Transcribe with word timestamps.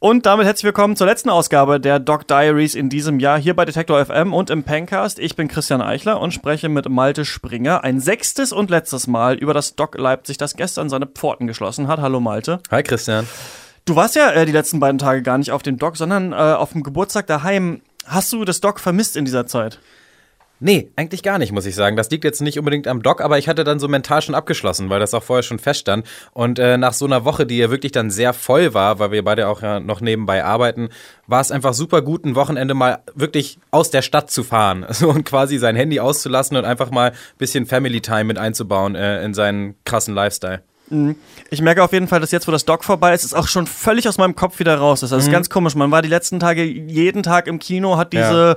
Und 0.00 0.26
damit 0.26 0.46
herzlich 0.46 0.62
willkommen 0.62 0.94
zur 0.94 1.08
letzten 1.08 1.28
Ausgabe 1.28 1.80
der 1.80 1.98
Doc 1.98 2.28
Diaries 2.28 2.76
in 2.76 2.88
diesem 2.88 3.18
Jahr 3.18 3.36
hier 3.36 3.56
bei 3.56 3.64
Detektor 3.64 4.06
FM 4.06 4.32
und 4.32 4.48
im 4.48 4.62
Pencast. 4.62 5.18
Ich 5.18 5.34
bin 5.34 5.48
Christian 5.48 5.82
Eichler 5.82 6.20
und 6.20 6.32
spreche 6.32 6.68
mit 6.68 6.88
Malte 6.88 7.24
Springer 7.24 7.82
ein 7.82 7.98
sechstes 7.98 8.52
und 8.52 8.70
letztes 8.70 9.08
Mal 9.08 9.34
über 9.34 9.54
das 9.54 9.74
Doc 9.74 9.98
Leipzig, 9.98 10.36
das 10.36 10.54
gestern 10.54 10.88
seine 10.88 11.06
Pforten 11.06 11.48
geschlossen 11.48 11.88
hat. 11.88 11.98
Hallo 11.98 12.20
Malte. 12.20 12.60
Hi 12.70 12.84
Christian. 12.84 13.26
Du 13.86 13.96
warst 13.96 14.14
ja 14.14 14.30
äh, 14.30 14.46
die 14.46 14.52
letzten 14.52 14.78
beiden 14.78 14.98
Tage 14.98 15.20
gar 15.22 15.36
nicht 15.36 15.50
auf 15.50 15.64
dem 15.64 15.78
Doc, 15.78 15.96
sondern 15.96 16.30
äh, 16.32 16.36
auf 16.36 16.70
dem 16.70 16.84
Geburtstag 16.84 17.26
daheim. 17.26 17.80
Hast 18.06 18.32
du 18.32 18.44
das 18.44 18.60
Doc 18.60 18.78
vermisst 18.78 19.16
in 19.16 19.24
dieser 19.24 19.48
Zeit? 19.48 19.80
Nee, 20.60 20.90
eigentlich 20.96 21.22
gar 21.22 21.38
nicht, 21.38 21.52
muss 21.52 21.66
ich 21.66 21.76
sagen. 21.76 21.96
Das 21.96 22.10
liegt 22.10 22.24
jetzt 22.24 22.42
nicht 22.42 22.58
unbedingt 22.58 22.88
am 22.88 23.00
Doc, 23.02 23.20
aber 23.20 23.38
ich 23.38 23.48
hatte 23.48 23.62
dann 23.62 23.78
so 23.78 23.86
mental 23.86 24.22
schon 24.22 24.34
abgeschlossen, 24.34 24.90
weil 24.90 24.98
das 24.98 25.14
auch 25.14 25.22
vorher 25.22 25.44
schon 25.44 25.60
feststand. 25.60 26.04
Und 26.32 26.58
äh, 26.58 26.76
nach 26.76 26.94
so 26.94 27.04
einer 27.04 27.24
Woche, 27.24 27.46
die 27.46 27.58
ja 27.58 27.70
wirklich 27.70 27.92
dann 27.92 28.10
sehr 28.10 28.32
voll 28.32 28.74
war, 28.74 28.98
weil 28.98 29.12
wir 29.12 29.22
beide 29.24 29.46
auch 29.48 29.62
ja 29.62 29.78
noch 29.78 30.00
nebenbei 30.00 30.44
arbeiten, 30.44 30.88
war 31.28 31.40
es 31.40 31.52
einfach 31.52 31.74
super 31.74 32.02
gut, 32.02 32.24
ein 32.24 32.34
Wochenende 32.34 32.74
mal 32.74 32.98
wirklich 33.14 33.58
aus 33.70 33.90
der 33.90 34.02
Stadt 34.02 34.32
zu 34.32 34.42
fahren 34.42 34.82
also, 34.88 35.08
und 35.10 35.24
quasi 35.24 35.58
sein 35.58 35.76
Handy 35.76 36.00
auszulassen 36.00 36.56
und 36.56 36.64
einfach 36.64 36.90
mal 36.90 37.10
ein 37.10 37.16
bisschen 37.38 37.66
Family 37.66 38.00
Time 38.00 38.24
mit 38.24 38.38
einzubauen 38.38 38.96
äh, 38.96 39.22
in 39.24 39.34
seinen 39.34 39.76
krassen 39.84 40.14
Lifestyle. 40.14 40.62
Mhm. 40.90 41.16
Ich 41.50 41.60
merke 41.60 41.82
auf 41.82 41.92
jeden 41.92 42.08
Fall, 42.08 42.20
dass 42.20 42.30
jetzt, 42.30 42.46
wo 42.46 42.52
das 42.52 42.64
Doc 42.64 42.84
vorbei 42.84 43.14
ist, 43.14 43.24
es 43.24 43.34
auch 43.34 43.48
schon 43.48 43.66
völlig 43.66 44.08
aus 44.08 44.18
meinem 44.18 44.34
Kopf 44.34 44.58
wieder 44.58 44.76
raus 44.76 45.02
ist. 45.02 45.10
Das 45.10 45.22
ist 45.22 45.28
mhm. 45.28 45.32
ganz 45.32 45.50
komisch. 45.50 45.74
Man 45.74 45.90
war 45.90 46.02
die 46.02 46.08
letzten 46.08 46.40
Tage 46.40 46.64
jeden 46.64 47.22
Tag 47.22 47.46
im 47.46 47.58
Kino, 47.58 47.96
hat 47.96 48.12
diese 48.12 48.56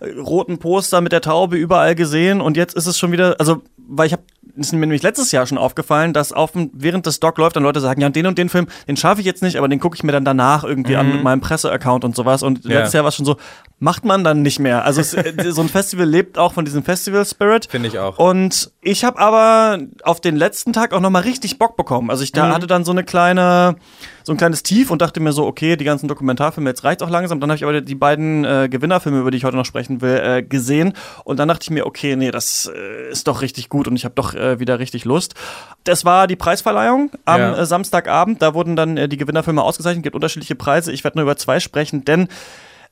ja. 0.00 0.20
roten 0.20 0.58
Poster 0.58 1.00
mit 1.00 1.12
der 1.12 1.20
Taube 1.20 1.56
überall 1.56 1.94
gesehen 1.94 2.40
und 2.40 2.56
jetzt 2.56 2.74
ist 2.74 2.86
es 2.86 2.98
schon 2.98 3.12
wieder, 3.12 3.36
also, 3.38 3.62
weil 3.76 4.06
ich 4.06 4.12
habe 4.12 4.22
ist 4.56 4.72
mir 4.72 4.80
nämlich 4.80 5.02
letztes 5.02 5.32
Jahr 5.32 5.46
schon 5.46 5.58
aufgefallen, 5.58 6.12
dass 6.12 6.32
auf 6.32 6.52
während 6.54 7.06
das 7.06 7.20
Doc 7.20 7.38
läuft, 7.38 7.56
dann 7.56 7.62
Leute 7.62 7.80
sagen, 7.80 8.00
ja, 8.00 8.08
den 8.08 8.26
und 8.26 8.38
den 8.38 8.48
Film, 8.48 8.66
den 8.86 8.96
schaffe 8.96 9.20
ich 9.20 9.26
jetzt 9.26 9.42
nicht, 9.42 9.56
aber 9.56 9.68
den 9.68 9.80
gucke 9.80 9.96
ich 9.96 10.02
mir 10.02 10.12
dann 10.12 10.24
danach 10.24 10.64
irgendwie 10.64 10.92
mhm. 10.92 10.98
an 10.98 11.12
mit 11.12 11.22
meinem 11.22 11.40
Presseaccount 11.40 12.04
und 12.04 12.14
sowas. 12.14 12.42
Und 12.42 12.64
ja. 12.64 12.78
letztes 12.78 12.94
Jahr 12.94 13.04
war 13.04 13.08
es 13.08 13.16
schon 13.16 13.26
so, 13.26 13.36
macht 13.78 14.04
man 14.04 14.24
dann 14.24 14.42
nicht 14.42 14.58
mehr. 14.58 14.84
Also 14.84 15.00
es, 15.00 15.10
so 15.54 15.60
ein 15.60 15.68
Festival 15.68 16.06
lebt 16.06 16.38
auch 16.38 16.52
von 16.52 16.64
diesem 16.64 16.84
Festival-Spirit. 16.84 17.66
Finde 17.70 17.88
ich 17.88 17.98
auch. 17.98 18.18
Und 18.18 18.70
ich 18.80 19.04
habe 19.04 19.18
aber 19.18 19.78
auf 20.02 20.20
den 20.20 20.36
letzten 20.36 20.72
Tag 20.72 20.92
auch 20.92 21.00
nochmal 21.00 21.22
richtig 21.22 21.58
Bock 21.58 21.76
bekommen. 21.76 22.10
Also 22.10 22.22
ich 22.22 22.32
da 22.32 22.46
mhm. 22.46 22.52
hatte 22.54 22.66
dann 22.66 22.84
so 22.84 22.92
eine 22.92 23.04
kleine 23.04 23.76
so 24.24 24.32
ein 24.32 24.38
kleines 24.38 24.62
Tief 24.62 24.90
und 24.90 25.02
dachte 25.02 25.20
mir 25.20 25.32
so, 25.32 25.46
okay, 25.46 25.76
die 25.76 25.84
ganzen 25.84 26.08
Dokumentarfilme, 26.08 26.70
jetzt 26.70 26.82
reicht 26.82 27.02
auch 27.02 27.10
langsam. 27.10 27.40
Dann 27.40 27.50
habe 27.50 27.56
ich 27.56 27.62
aber 27.62 27.80
die 27.82 27.94
beiden 27.94 28.44
äh, 28.44 28.68
Gewinnerfilme, 28.70 29.20
über 29.20 29.30
die 29.30 29.36
ich 29.36 29.44
heute 29.44 29.56
noch 29.56 29.66
sprechen 29.66 30.00
will, 30.00 30.16
äh, 30.16 30.42
gesehen. 30.42 30.94
Und 31.24 31.38
dann 31.38 31.48
dachte 31.48 31.64
ich 31.64 31.70
mir, 31.70 31.84
okay, 31.84 32.16
nee, 32.16 32.30
das 32.30 32.70
äh, 32.74 33.10
ist 33.10 33.28
doch 33.28 33.42
richtig 33.42 33.68
gut 33.68 33.86
und 33.86 33.96
ich 33.96 34.06
habe 34.06 34.14
doch 34.14 34.34
äh, 34.34 34.58
wieder 34.58 34.78
richtig 34.78 35.04
Lust. 35.04 35.34
Das 35.84 36.06
war 36.06 36.26
die 36.26 36.36
Preisverleihung 36.36 37.10
am 37.26 37.40
ja. 37.40 37.56
Äh, 37.58 37.66
Samstagabend. 37.66 38.40
Da 38.40 38.54
wurden 38.54 38.76
dann 38.76 38.96
äh, 38.96 39.08
die 39.10 39.18
Gewinnerfilme 39.18 39.62
ausgezeichnet, 39.62 40.02
gibt 40.02 40.16
unterschiedliche 40.16 40.54
Preise. 40.54 40.90
Ich 40.90 41.04
werde 41.04 41.18
nur 41.18 41.24
über 41.24 41.36
zwei 41.36 41.60
sprechen, 41.60 42.06
denn 42.06 42.28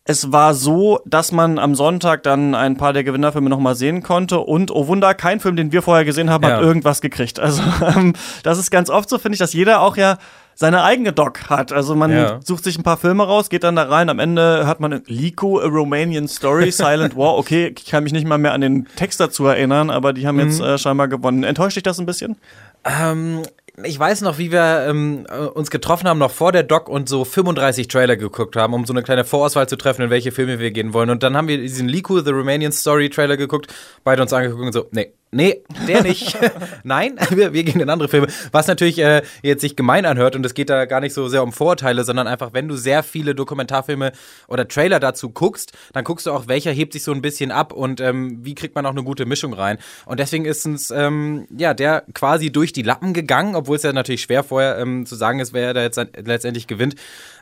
es 0.05 0.33
war 0.33 0.55
so, 0.55 1.01
dass 1.07 1.31
man 1.31 1.59
am 1.59 1.75
Sonntag 1.77 2.25
dann 2.25 2.55
ein 2.57 2.77
paar 2.77 2.93
der 2.93 3.05
Gewinnerfilme 3.05 3.49
nochmal 3.49 3.77
sehen 3.77 4.03
konnte 4.03 4.41
und, 4.41 4.73
oh 4.73 4.89
Wunder, 4.89 5.15
kein 5.15 5.39
Film, 5.39 5.55
den 5.55 5.71
wir 5.71 5.81
vorher 5.81 6.05
gesehen 6.05 6.29
haben, 6.29 6.43
ja. 6.43 6.57
hat 6.57 6.61
irgendwas 6.61 7.01
gekriegt. 7.01 7.39
Also 7.39 7.63
ähm, 7.87 8.13
das 8.43 8.59
ist 8.59 8.71
ganz 8.71 8.91
oft 8.91 9.09
so, 9.09 9.19
finde 9.19 9.35
ich, 9.35 9.39
dass 9.39 9.53
jeder 9.53 9.81
auch 9.81 9.97
ja 9.97 10.19
seine 10.55 10.85
eigene 10.85 11.13
Doc 11.13 11.51
hat. 11.51 11.73
Also 11.73 11.95
man 11.95 12.11
ja. 12.11 12.41
sucht 12.45 12.65
sich 12.65 12.79
ein 12.79 12.83
paar 12.83 12.97
Filme 12.97 13.25
raus, 13.25 13.49
geht 13.49 13.65
dann 13.65 13.77
da 13.77 13.85
rein, 13.85 14.09
am 14.09 14.19
Ende 14.19 14.67
hat 14.67 14.81
man 14.81 15.03
Lico, 15.07 15.61
A 15.61 15.67
Romanian 15.67 16.29
Story, 16.29 16.71
Silent 16.73 17.17
War. 17.17 17.37
Okay, 17.37 17.75
ich 17.77 17.87
kann 17.87 18.05
mich 18.05 18.13
nicht 18.13 18.27
mal 18.27 18.39
mehr 18.39 18.53
an 18.53 18.61
den 18.61 18.87
Text 18.97 19.21
dazu 19.21 19.47
erinnern, 19.47 19.91
aber 19.91 20.13
die 20.13 20.27
haben 20.27 20.39
jetzt 20.39 20.61
mhm. 20.61 20.67
äh, 20.67 20.79
scheinbar 20.79 21.09
gewonnen. 21.09 21.45
Enttäuscht 21.45 21.77
dich 21.77 21.83
das 21.83 21.99
ein 21.99 22.07
bisschen? 22.07 22.37
Ähm, 22.85 23.43
ich 23.85 23.99
weiß 23.99 24.21
noch, 24.21 24.39
wie 24.39 24.53
wir 24.53 24.87
ähm, 24.89 25.27
äh, 25.31 25.45
uns 25.47 25.71
getroffen 25.71 26.09
haben, 26.09 26.19
noch 26.19 26.31
vor 26.31 26.53
der 26.53 26.63
Doc 26.63 26.89
und 26.89 27.09
so 27.09 27.25
35 27.25 27.89
Trailer 27.89 28.17
geguckt 28.17 28.55
haben, 28.57 28.75
um 28.75 28.85
so 28.85 28.93
eine 28.93 29.03
kleine 29.03 29.25
Vorauswahl 29.25 29.69
zu 29.69 29.77
treffen, 29.77 30.03
in 30.03 30.11
welche 30.11 30.33
Filme 30.33 30.59
wir 30.59 30.71
gehen 30.71 30.93
wollen. 30.93 31.11
Und 31.11 31.23
dann 31.23 31.37
haben 31.37 31.49
wir 31.49 31.59
diesen 31.59 31.89
Liku, 31.89 32.21
The 32.21 32.31
Romanian 32.31 32.73
Story 32.73 33.09
Trailer 33.09 33.37
geguckt, 33.37 33.73
beide 34.05 34.23
uns 34.23 34.33
angeguckt 34.33 34.63
und 34.63 34.73
so, 34.73 34.87
nee, 34.91 35.13
Nee, 35.35 35.63
der 35.89 36.03
nicht. 36.03 36.37
Nein, 36.85 37.19
wir, 37.31 37.55
wir 37.55 37.65
gehen 37.65 37.81
in 37.81 37.89
andere 37.89 38.11
Filme. 38.11 38.27
Was 38.51 38.67
natürlich 38.67 38.99
äh, 38.99 39.23
jetzt 39.43 39.63
sich 39.63 39.77
gemein 39.77 40.05
anhört 40.05 40.37
und 40.37 40.45
es 40.45 40.53
geht 40.53 40.69
da 40.69 40.85
gar 40.85 41.01
nicht 41.01 41.15
so 41.15 41.27
sehr 41.29 41.43
um 41.43 41.53
Vorurteile, 41.53 42.05
sondern 42.05 42.27
einfach, 42.27 42.53
wenn 42.53 42.69
du 42.69 42.77
sehr 42.77 43.03
viele 43.03 43.35
Dokumentarfilme 43.35 44.13
oder 44.47 44.69
Trailer 44.69 45.01
dazu 45.01 45.31
guckst, 45.31 45.73
dann 45.95 46.05
guckst 46.05 46.27
du 46.27 46.33
auch, 46.33 46.49
welcher 46.49 46.71
hebt 46.71 46.93
sich 46.93 47.03
so 47.03 47.13
ein 47.13 47.23
bisschen 47.23 47.51
ab 47.51 47.73
und 47.73 47.99
ähm, 48.03 48.45
wie 48.45 48.55
kriegt 48.55 48.75
man 48.75 48.85
auch 48.85 48.91
eine 48.91 49.05
gute 49.05 49.25
Mischung 49.25 49.55
rein. 49.55 49.79
Und 50.05 50.21
deswegen 50.21 50.45
ist 50.45 50.67
uns 50.67 50.91
ähm, 50.91 51.47
ja 51.57 51.73
der 51.73 52.05
quasi 52.13 52.53
durch 52.53 52.75
die 52.75 52.83
Lappen 52.83 53.15
gegangen, 53.15 53.55
obwohl 53.55 53.77
es 53.77 53.85
ja 53.85 53.95
natürlich 53.95 54.21
schwer 54.21 54.45
vorher 54.45 54.77
ähm, 54.77 55.07
zu 55.07 55.17
sagen 55.17 55.41
ist, 55.41 55.55
wer 55.55 55.73
da 55.73 55.81
jetzt 55.81 55.99
letztendlich 56.27 56.67
gewinnt. 56.67 56.97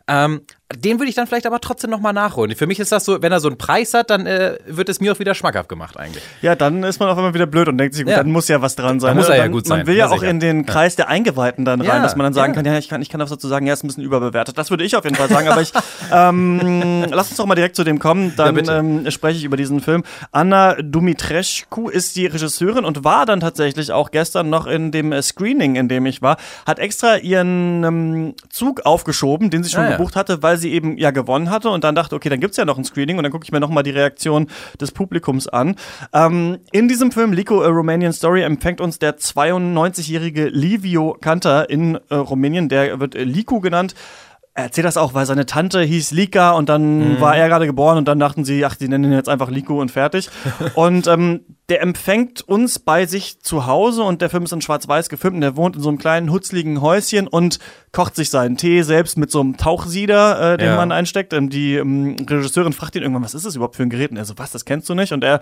Ähm, 0.09 0.43
den 0.77 1.01
würde 1.01 1.09
ich 1.09 1.17
dann 1.17 1.27
vielleicht 1.27 1.47
aber 1.47 1.61
trotzdem 1.61 1.91
nochmal 1.91 2.13
nachholen. 2.13 2.55
Für 2.55 2.67
mich 2.67 2.79
ist 2.79 2.93
das 2.93 3.05
so, 3.05 3.21
wenn 3.23 3.33
er 3.33 3.41
so 3.41 3.49
einen 3.49 3.59
Preis 3.59 3.93
hat, 3.93 4.11
dann 4.11 4.27
äh, 4.27 4.57
wird 4.67 4.89
es 4.89 5.01
mir 5.01 5.13
auch 5.13 5.19
wieder 5.19 5.35
schmackhaft 5.35 5.69
gemacht 5.69 5.97
eigentlich. 5.97 6.23
Ja, 6.43 6.55
dann 6.55 6.85
ist 6.85 7.01
man 7.01 7.09
auf 7.09 7.19
einmal 7.19 7.35
wieder 7.35 7.47
blöd 7.47 7.67
und 7.69 7.77
denkt 7.77 7.95
sich, 7.95 8.05
gut, 8.05 8.13
ja. 8.13 8.19
dann 8.19 8.31
muss 8.31 8.47
ja 8.47 8.63
was 8.63 8.77
dran 8.77 9.01
sein. 9.01 9.11
Dann 9.11 9.17
muss 9.17 9.29
er 9.29 9.37
ja 9.37 9.49
gut 9.49 9.67
sein. 9.67 9.79
Man 9.79 9.87
will 9.89 9.97
ja, 9.97 10.07
ja 10.07 10.13
auch 10.13 10.23
in 10.23 10.39
den 10.39 10.67
Kreis 10.67 10.95
der 10.95 11.09
Eingeweihten 11.09 11.65
dann 11.65 11.81
rein, 11.81 11.89
ja. 11.89 12.03
dass 12.03 12.15
man 12.15 12.25
dann 12.25 12.35
sagen 12.35 12.53
kann, 12.53 12.65
ja, 12.65 12.79
ich 12.79 12.89
kann, 12.89 13.03
ich 13.03 13.09
kann 13.09 13.19
das 13.19 13.31
dazu 13.31 13.49
sagen, 13.49 13.67
ja, 13.67 13.73
ist 13.73 13.83
ein 13.83 13.89
bisschen 13.89 14.05
überbewertet. 14.05 14.57
Das 14.59 14.71
würde 14.71 14.85
ich 14.85 14.95
auf 14.95 15.03
jeden 15.03 15.17
Fall 15.17 15.29
sagen, 15.29 15.49
aber 15.49 15.61
ich, 15.61 15.73
ähm, 16.13 17.05
lass 17.11 17.29
uns 17.29 17.37
doch 17.39 17.47
mal 17.47 17.57
direkt 17.57 17.75
zu 17.75 17.83
dem 17.83 17.99
kommen, 17.99 18.35
dann 18.37 18.69
ähm, 18.69 19.11
spreche 19.11 19.39
ich 19.39 19.45
über 19.45 19.57
diesen 19.57 19.81
Film. 19.81 20.05
Anna 20.31 20.75
Dumitrescu 20.81 21.89
ist 21.89 22.15
die 22.15 22.27
Regisseurin 22.27 22.85
und 22.85 23.03
war 23.03 23.27
dann 23.27 23.41
tatsächlich 23.41 23.91
auch 23.91 24.13
gestern 24.13 24.51
noch 24.51 24.69
in 24.69 24.93
dem 24.93 25.11
äh, 25.11 25.21
Screening, 25.21 25.75
in 25.75 25.89
dem 25.89 26.07
ich 26.07 26.23
war, 26.23 26.37
hat 26.65 26.79
extra 26.79 27.17
ihren 27.17 27.83
ähm, 27.83 28.35
Zug 28.51 28.83
aufgeschoben, 28.87 29.51
den 29.51 29.65
sie 29.65 29.71
schon 29.71 29.85
ah, 29.85 29.97
gebucht 30.01 30.17
hatte, 30.17 30.43
weil 30.43 30.57
sie 30.57 30.73
eben 30.73 30.97
ja 30.97 31.11
gewonnen 31.11 31.51
hatte 31.51 31.69
und 31.69 31.85
dann 31.85 31.95
dachte, 31.95 32.17
okay, 32.17 32.31
dann 32.31 32.41
gibt's 32.41 32.57
ja 32.57 32.65
noch 32.65 32.79
ein 32.79 32.85
Screening 32.85 33.19
und 33.19 33.23
dann 33.23 33.33
gucke 33.33 33.45
ich 33.45 33.53
mir 33.53 33.61
nochmal 33.61 33.83
die 33.83 33.91
Reaktion 33.91 34.47
des 34.81 34.93
Publikums 34.93 35.47
an. 35.47 35.77
Ähm, 36.15 36.59
in 36.73 36.89
diesem 36.89 37.13
Film 37.13 37.35
Lico, 37.35 37.63
A 37.63 37.69
Romanian 37.69 38.13
Story 38.13 38.43
empfängt 38.43 38.81
uns 38.81 38.99
der 38.99 39.19
92-jährige 39.19 40.49
Livio 40.49 41.17
Kanter 41.21 41.69
in 41.69 41.99
äh, 42.09 42.15
Rumänien, 42.15 42.71
der 42.71 42.99
wird 42.99 43.15
äh, 43.15 43.25
Lico 43.25 43.61
genannt 43.61 43.95
er 44.53 44.65
erzählt 44.65 44.85
das 44.85 44.97
auch, 44.97 45.15
weil 45.15 45.27
seine 45.27 45.47
Tante 45.47 45.81
hieß 45.81 46.11
Lika 46.11 46.51
und 46.53 46.69
dann 46.69 47.13
mhm. 47.13 47.21
war 47.21 47.37
er 47.37 47.49
gerade 47.49 47.67
geboren 47.67 47.99
und 47.99 48.09
dann 48.09 48.19
dachten 48.19 48.45
sie, 48.45 48.65
ach, 48.65 48.75
die 48.75 48.89
nennen 48.89 49.05
ihn 49.05 49.13
jetzt 49.13 49.29
einfach 49.29 49.49
Liko 49.49 49.81
und 49.81 49.93
fertig. 49.93 50.29
und 50.75 51.07
ähm, 51.07 51.43
der 51.71 51.83
empfängt 51.83 52.43
uns 52.43 52.81
bei 52.81 53.07
sich 53.07 53.41
zu 53.43 53.67
Hause 53.67 54.03
und 54.03 54.21
der 54.21 54.29
Film 54.29 54.43
ist 54.43 54.53
in 54.53 54.61
Schwarz-Weiß 54.61 55.09
gefilmt 55.09 55.37
und 55.37 55.41
der 55.41 55.57
wohnt 55.57 55.77
in 55.77 55.83
so 55.83 55.89
einem 55.89 55.99
kleinen, 55.99 56.33
hutzligen 56.33 56.81
Häuschen 56.81 57.29
und 57.29 57.61
kocht 57.93 58.17
sich 58.17 58.29
seinen 58.29 58.57
Tee 58.57 58.83
selbst 58.83 59.17
mit 59.17 59.31
so 59.31 59.41
einem 59.41 59.57
Tauchsieder, 59.57 60.55
äh, 60.55 60.59
den 60.59 60.71
ja. 60.71 60.77
man 60.77 60.91
einsteckt. 60.91 61.33
Ähm, 61.33 61.49
die 61.49 61.77
ähm, 61.77 62.17
Regisseurin 62.29 62.73
fragt 62.73 62.97
ihn 62.97 63.03
irgendwann, 63.03 63.23
was 63.23 63.35
ist 63.35 63.47
das 63.47 63.55
überhaupt 63.55 63.77
für 63.77 63.85
ein 63.85 63.91
Gerät? 63.91 64.11
Und 64.11 64.17
er 64.17 64.25
so, 64.25 64.37
was, 64.37 64.51
das 64.51 64.65
kennst 64.65 64.89
du 64.89 64.95
nicht? 64.95 65.13
Und 65.13 65.23
er, 65.23 65.39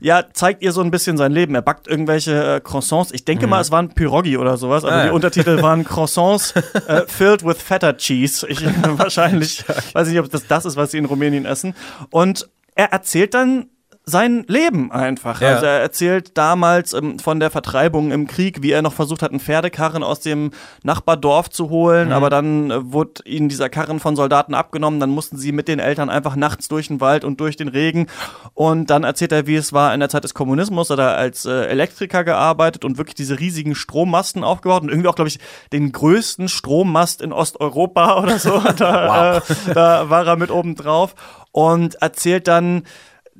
ja, 0.00 0.24
zeigt 0.32 0.62
ihr 0.62 0.72
so 0.72 0.80
ein 0.80 0.90
bisschen 0.90 1.18
sein 1.18 1.30
Leben. 1.30 1.54
Er 1.54 1.60
backt 1.60 1.88
irgendwelche 1.88 2.56
äh, 2.56 2.60
Croissants. 2.60 3.12
Ich 3.12 3.26
denke 3.26 3.46
mhm. 3.46 3.50
mal, 3.50 3.60
es 3.60 3.70
waren 3.70 3.90
Pyrogi 3.90 4.38
oder 4.38 4.56
sowas, 4.56 4.82
aber 4.82 4.94
ah, 4.94 5.02
die 5.02 5.08
ja. 5.08 5.12
Untertitel 5.12 5.60
waren 5.62 5.84
Croissants 5.84 6.54
äh, 6.86 7.02
filled 7.06 7.44
with 7.44 7.58
feta 7.58 7.92
cheese. 7.92 8.48
Ich, 8.48 8.64
wahrscheinlich, 8.98 9.62
weiß 9.92 10.08
nicht, 10.08 10.20
ob 10.20 10.30
das 10.30 10.46
das 10.46 10.64
ist, 10.64 10.76
was 10.76 10.92
sie 10.92 10.98
in 10.98 11.04
Rumänien 11.04 11.44
essen. 11.44 11.74
Und 12.08 12.48
er 12.74 12.92
erzählt 12.92 13.34
dann 13.34 13.68
sein 14.08 14.44
Leben 14.46 14.92
einfach. 14.92 15.40
Ja. 15.40 15.54
Also 15.54 15.66
er 15.66 15.80
erzählt 15.80 16.38
damals 16.38 16.92
ähm, 16.92 17.18
von 17.18 17.40
der 17.40 17.50
Vertreibung 17.50 18.12
im 18.12 18.28
Krieg, 18.28 18.62
wie 18.62 18.70
er 18.70 18.80
noch 18.80 18.92
versucht 18.92 19.20
hat, 19.20 19.32
einen 19.32 19.40
Pferdekarren 19.40 20.04
aus 20.04 20.20
dem 20.20 20.52
Nachbardorf 20.84 21.50
zu 21.50 21.70
holen, 21.70 22.08
mhm. 22.08 22.14
aber 22.14 22.30
dann 22.30 22.70
äh, 22.70 22.92
wurde 22.92 23.24
ihnen 23.24 23.48
dieser 23.48 23.68
Karren 23.68 23.98
von 23.98 24.14
Soldaten 24.14 24.54
abgenommen, 24.54 25.00
dann 25.00 25.10
mussten 25.10 25.38
sie 25.38 25.50
mit 25.50 25.66
den 25.66 25.80
Eltern 25.80 26.08
einfach 26.08 26.36
nachts 26.36 26.68
durch 26.68 26.86
den 26.86 27.00
Wald 27.00 27.24
und 27.24 27.40
durch 27.40 27.56
den 27.56 27.66
Regen 27.66 28.06
und 28.54 28.90
dann 28.90 29.02
erzählt 29.02 29.32
er, 29.32 29.48
wie 29.48 29.56
es 29.56 29.72
war 29.72 29.92
in 29.92 29.98
der 29.98 30.08
Zeit 30.08 30.22
des 30.22 30.34
Kommunismus, 30.34 30.88
hat 30.88 31.00
er 31.00 31.16
als 31.16 31.44
äh, 31.44 31.64
Elektriker 31.64 32.22
gearbeitet 32.22 32.84
und 32.84 32.98
wirklich 32.98 33.16
diese 33.16 33.40
riesigen 33.40 33.74
Strommasten 33.74 34.44
aufgebaut 34.44 34.84
und 34.84 34.88
irgendwie 34.88 35.08
auch, 35.08 35.16
glaube 35.16 35.30
ich, 35.30 35.40
den 35.72 35.90
größten 35.90 36.48
Strommast 36.48 37.22
in 37.22 37.32
Osteuropa 37.32 38.18
oder 38.22 38.38
so, 38.38 38.60
da, 38.76 39.40
wow. 39.42 39.50
äh, 39.50 39.74
da 39.74 40.10
war 40.10 40.24
er 40.24 40.36
mit 40.36 40.52
oben 40.52 40.76
drauf 40.76 41.16
und 41.50 41.96
erzählt 41.96 42.46
dann, 42.46 42.84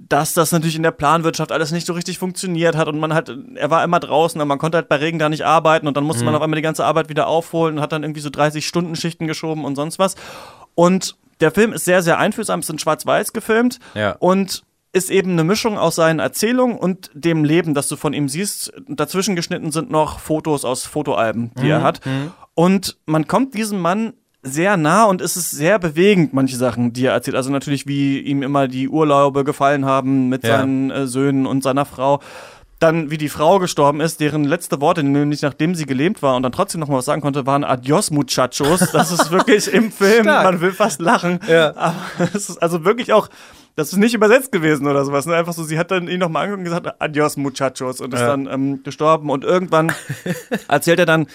dass 0.08 0.34
das 0.34 0.52
natürlich 0.52 0.76
in 0.76 0.82
der 0.82 0.90
Planwirtschaft 0.90 1.52
alles 1.52 1.72
nicht 1.72 1.86
so 1.86 1.92
richtig 1.92 2.18
funktioniert 2.18 2.76
hat 2.76 2.88
und 2.88 2.98
man 2.98 3.14
halt, 3.14 3.34
er 3.54 3.70
war 3.70 3.82
immer 3.82 4.00
draußen, 4.00 4.40
aber 4.40 4.46
man 4.46 4.58
konnte 4.58 4.76
halt 4.76 4.88
bei 4.88 4.96
Regen 4.96 5.18
da 5.18 5.28
nicht 5.28 5.44
arbeiten 5.44 5.88
und 5.88 5.96
dann 5.96 6.04
musste 6.04 6.22
mhm. 6.22 6.26
man 6.26 6.34
auf 6.36 6.42
einmal 6.42 6.56
die 6.56 6.62
ganze 6.62 6.84
Arbeit 6.84 7.08
wieder 7.08 7.26
aufholen 7.26 7.76
und 7.76 7.82
hat 7.82 7.92
dann 7.92 8.02
irgendwie 8.02 8.20
so 8.20 8.30
30 8.30 8.66
Stunden 8.66 8.96
Schichten 8.96 9.26
geschoben 9.26 9.64
und 9.64 9.74
sonst 9.74 9.98
was. 9.98 10.14
Und 10.74 11.16
der 11.40 11.50
Film 11.50 11.72
ist 11.72 11.84
sehr, 11.84 12.02
sehr 12.02 12.18
einfühlsam, 12.18 12.60
ist 12.60 12.70
in 12.70 12.78
Schwarz-Weiß 12.78 13.32
gefilmt 13.32 13.78
ja. 13.94 14.12
und 14.18 14.64
ist 14.92 15.10
eben 15.10 15.32
eine 15.32 15.44
Mischung 15.44 15.76
aus 15.76 15.96
seinen 15.96 16.20
Erzählungen 16.20 16.78
und 16.78 17.10
dem 17.12 17.44
Leben, 17.44 17.74
das 17.74 17.88
du 17.88 17.96
von 17.96 18.14
ihm 18.14 18.28
siehst. 18.28 18.72
Dazwischen 18.88 19.36
geschnitten 19.36 19.70
sind 19.70 19.90
noch 19.90 20.20
Fotos 20.20 20.64
aus 20.64 20.84
Fotoalben, 20.86 21.52
die 21.58 21.64
mhm. 21.64 21.70
er 21.70 21.82
hat. 21.82 22.04
Mhm. 22.06 22.32
Und 22.54 22.96
man 23.04 23.26
kommt 23.26 23.54
diesem 23.54 23.80
Mann 23.80 24.14
sehr 24.46 24.76
nah 24.76 25.04
und 25.04 25.20
es 25.20 25.36
ist 25.36 25.50
sehr 25.50 25.78
bewegend, 25.78 26.32
manche 26.32 26.56
Sachen, 26.56 26.92
die 26.92 27.06
er 27.06 27.12
erzählt. 27.12 27.36
Also 27.36 27.50
natürlich, 27.50 27.86
wie 27.86 28.20
ihm 28.20 28.42
immer 28.42 28.68
die 28.68 28.88
Urlaube 28.88 29.44
gefallen 29.44 29.84
haben 29.84 30.28
mit 30.28 30.44
ja. 30.44 30.58
seinen 30.58 30.90
äh, 30.90 31.06
Söhnen 31.06 31.46
und 31.46 31.62
seiner 31.62 31.84
Frau. 31.84 32.20
dann 32.78 33.10
wie 33.10 33.16
die 33.16 33.28
Frau 33.30 33.58
gestorben 33.58 34.00
ist, 34.00 34.20
deren 34.20 34.44
letzte 34.44 34.80
Worte, 34.80 35.02
nämlich 35.02 35.42
nachdem 35.42 35.74
sie 35.74 35.86
gelebt 35.86 36.22
war 36.22 36.36
und 36.36 36.42
dann 36.42 36.52
trotzdem 36.52 36.80
noch 36.80 36.88
mal 36.88 36.98
was 36.98 37.06
sagen 37.06 37.22
konnte, 37.22 37.46
waren 37.46 37.64
Adios 37.64 38.10
Muchachos. 38.10 38.90
Das 38.92 39.10
ist 39.10 39.30
wirklich 39.30 39.66
im 39.72 39.90
Film, 39.90 40.24
Stark. 40.24 40.44
man 40.44 40.60
will 40.60 40.72
fast 40.72 41.00
lachen. 41.00 41.40
Ja. 41.48 41.74
Aber 41.76 41.96
es 42.34 42.50
ist 42.50 42.62
also 42.62 42.84
wirklich 42.84 43.12
auch, 43.12 43.28
das 43.76 43.92
ist 43.92 43.98
nicht 43.98 44.14
übersetzt 44.14 44.52
gewesen 44.52 44.86
oder 44.86 45.04
sowas. 45.04 45.26
Ne? 45.26 45.34
Einfach 45.34 45.54
so, 45.54 45.64
sie 45.64 45.78
hat 45.78 45.90
dann 45.90 46.08
ihn 46.08 46.20
nochmal 46.20 46.44
angeguckt 46.44 46.60
und 46.60 46.82
gesagt, 46.82 47.02
Adios 47.02 47.36
Muchachos 47.36 48.00
und 48.00 48.12
ist 48.14 48.20
ja. 48.20 48.26
dann 48.26 48.46
ähm, 48.46 48.82
gestorben 48.82 49.30
und 49.30 49.44
irgendwann 49.44 49.92
erzählt 50.68 50.98
er 50.98 51.06
dann, 51.06 51.26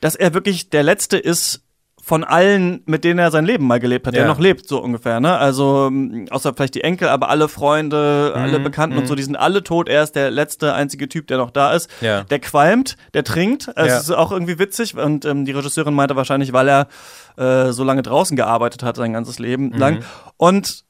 dass 0.00 0.16
er 0.16 0.34
wirklich 0.34 0.68
der 0.70 0.82
Letzte 0.82 1.16
ist, 1.16 1.62
von 2.04 2.24
allen, 2.24 2.82
mit 2.84 3.04
denen 3.04 3.20
er 3.20 3.30
sein 3.30 3.44
Leben 3.44 3.64
mal 3.64 3.78
gelebt 3.78 4.08
hat, 4.08 4.14
ja. 4.14 4.22
der 4.22 4.28
noch 4.28 4.40
lebt, 4.40 4.66
so 4.66 4.82
ungefähr, 4.82 5.20
ne? 5.20 5.38
Also, 5.38 5.88
mm, 5.88 6.26
außer 6.30 6.52
vielleicht 6.52 6.74
die 6.74 6.82
Enkel, 6.82 7.08
aber 7.08 7.28
alle 7.28 7.46
Freunde, 7.46 8.32
mhm. 8.34 8.42
alle 8.42 8.58
Bekannten 8.58 8.96
mhm. 8.96 9.02
und 9.02 9.06
so, 9.06 9.14
die 9.14 9.22
sind 9.22 9.36
alle 9.36 9.62
tot. 9.62 9.88
Er 9.88 10.02
ist 10.02 10.16
der 10.16 10.32
letzte, 10.32 10.74
einzige 10.74 11.08
Typ, 11.08 11.28
der 11.28 11.38
noch 11.38 11.52
da 11.52 11.72
ist. 11.72 11.88
Ja. 12.00 12.24
Der 12.24 12.40
qualmt, 12.40 12.96
der 13.14 13.22
trinkt. 13.22 13.68
Es 13.76 13.86
ja. 13.86 13.98
ist 13.98 14.10
auch 14.10 14.32
irgendwie 14.32 14.58
witzig. 14.58 14.96
Und 14.96 15.24
ähm, 15.24 15.44
die 15.44 15.52
Regisseurin 15.52 15.94
meinte 15.94 16.16
wahrscheinlich, 16.16 16.52
weil 16.52 16.68
er 16.68 16.88
äh, 17.36 17.70
so 17.70 17.84
lange 17.84 18.02
draußen 18.02 18.36
gearbeitet 18.36 18.82
hat, 18.82 18.96
sein 18.96 19.12
ganzes 19.12 19.38
Leben 19.38 19.66
mhm. 19.68 19.78
lang. 19.78 20.04
Und 20.36 20.84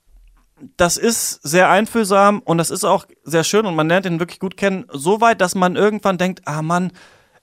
das 0.79 0.97
ist 0.97 1.43
sehr 1.43 1.69
einfühlsam 1.69 2.41
und 2.41 2.57
das 2.57 2.71
ist 2.71 2.85
auch 2.85 3.05
sehr 3.23 3.45
schön 3.45 3.67
und 3.67 3.75
man 3.75 3.89
lernt 3.89 4.07
ihn 4.07 4.19
wirklich 4.19 4.39
gut 4.39 4.57
kennen. 4.57 4.87
So 4.91 5.21
weit, 5.21 5.43
dass 5.43 5.55
man 5.55 5.77
irgendwann 5.77 6.17
denkt, 6.17 6.43
ah 6.47 6.63
Mann, 6.63 6.93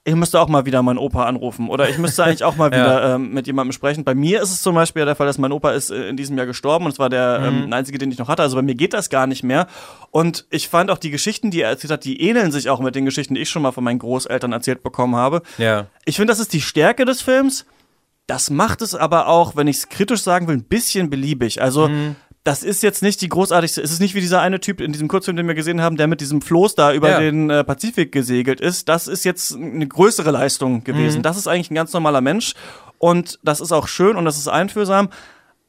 ich 0.10 0.16
müsste 0.16 0.42
auch 0.42 0.48
mal 0.48 0.66
wieder 0.66 0.82
meinen 0.82 0.98
Opa 0.98 1.26
anrufen 1.26 1.70
oder 1.70 1.88
ich 1.88 1.98
müsste 1.98 2.24
eigentlich 2.24 2.44
auch 2.44 2.56
mal 2.56 2.72
wieder 2.72 3.10
ja. 3.10 3.16
ähm, 3.16 3.32
mit 3.32 3.46
jemandem 3.48 3.74
sprechen. 3.74 4.04
Bei 4.04 4.16
mir 4.16 4.42
ist 4.42 4.52
es 4.52 4.62
zum 4.62 4.74
Beispiel 4.76 5.06
der 5.06 5.16
Fall, 5.16 5.28
dass 5.28 5.38
mein 5.38 5.52
Opa 5.52 5.72
ist 5.72 5.92
äh, 5.92 6.10
in 6.10 6.18
diesem 6.18 6.36
Jahr 6.38 6.48
gestorben 6.48 6.86
und 6.86 6.92
es 6.92 7.00
war 7.00 7.10
der 7.10 7.40
mhm. 7.40 7.64
ähm, 7.64 7.74
einzige, 7.74 7.98
den 8.00 8.12
ich 8.12 8.18
noch 8.18 8.28
hatte. 8.28 8.42
Also 8.42 8.56
bei 8.56 8.62
mir 8.62 8.76
geht 8.76 8.94
das 8.94 9.10
gar 9.10 9.28
nicht 9.28 9.44
mehr. 9.44 9.68
Und 10.12 10.46
ich 10.50 10.68
fand 10.68 10.90
auch 10.90 10.98
die 10.98 11.12
Geschichten, 11.12 11.52
die 11.52 11.62
er 11.62 11.70
erzählt 11.70 11.92
hat, 11.92 12.06
die 12.06 12.22
ähneln 12.22 12.52
sich 12.52 12.70
auch 12.70 12.80
mit 12.80 12.96
den 12.96 13.06
Geschichten, 13.06 13.36
die 13.36 13.42
ich 13.42 13.50
schon 13.50 13.62
mal 13.62 13.72
von 13.72 13.84
meinen 13.84 14.00
Großeltern 14.00 14.52
erzählt 14.52 14.82
bekommen 14.82 15.16
habe. 15.16 15.44
Ja. 15.58 15.86
Ich 16.06 16.16
finde, 16.16 16.32
das 16.32 16.40
ist 16.40 16.54
die 16.54 16.62
Stärke 16.62 17.06
des 17.06 17.22
Films. 17.22 17.66
Das 18.26 18.50
macht 18.50 18.82
es 18.82 18.96
aber 18.96 19.28
auch, 19.28 19.56
wenn 19.56 19.68
ich 19.68 19.78
es 19.78 19.90
kritisch 19.90 20.22
sagen 20.22 20.48
will, 20.48 20.56
ein 20.56 20.64
bisschen 20.64 21.10
beliebig. 21.10 21.62
Also 21.62 21.88
mhm 21.88 22.16
das 22.44 22.64
ist 22.64 22.84
jetzt 22.84 23.04
nicht 23.04 23.22
die 23.22 23.30
großartigste, 23.30 23.82
es 23.82 23.92
ist 23.92 24.00
nicht 24.00 24.16
wie 24.16 24.22
dieser 24.22 24.42
eine 24.42 24.60
Typ 24.60 24.82
in 24.82 24.92
diesem 24.92 25.08
Kurzfilm, 25.08 25.38
den 25.38 25.48
wir 25.48 25.56
gesehen 25.56 25.82
haben, 25.82 25.98
der 25.98 26.08
mit 26.08 26.22
diesem 26.22 26.42
Floß 26.42 26.76
da 26.76 26.94
über 26.94 27.10
ja. 27.10 27.20
den 27.20 27.50
äh, 27.50 27.64
Pazifik 27.64 28.12
gesegelt 28.12 28.62
ist. 28.62 28.88
Das 28.88 29.08
ist 29.08 29.26
jetzt 29.26 29.56
eine 29.56 29.88
größere 29.88 30.32
Leistung 30.32 30.84
gewesen. 30.84 31.20
Mhm. 31.20 31.24
Das 31.24 31.38
ist 31.38 31.48
eigentlich 31.48 31.70
ein 31.70 31.76
ganz 31.76 31.92
normaler 31.94 32.22
Mensch 32.22 32.54
und 32.98 33.40
das 33.44 33.60
ist 33.60 33.72
auch 33.72 33.88
schön 33.88 34.16
und 34.16 34.26
das 34.26 34.38
ist 34.38 34.48
einfühlsam. 34.48 35.10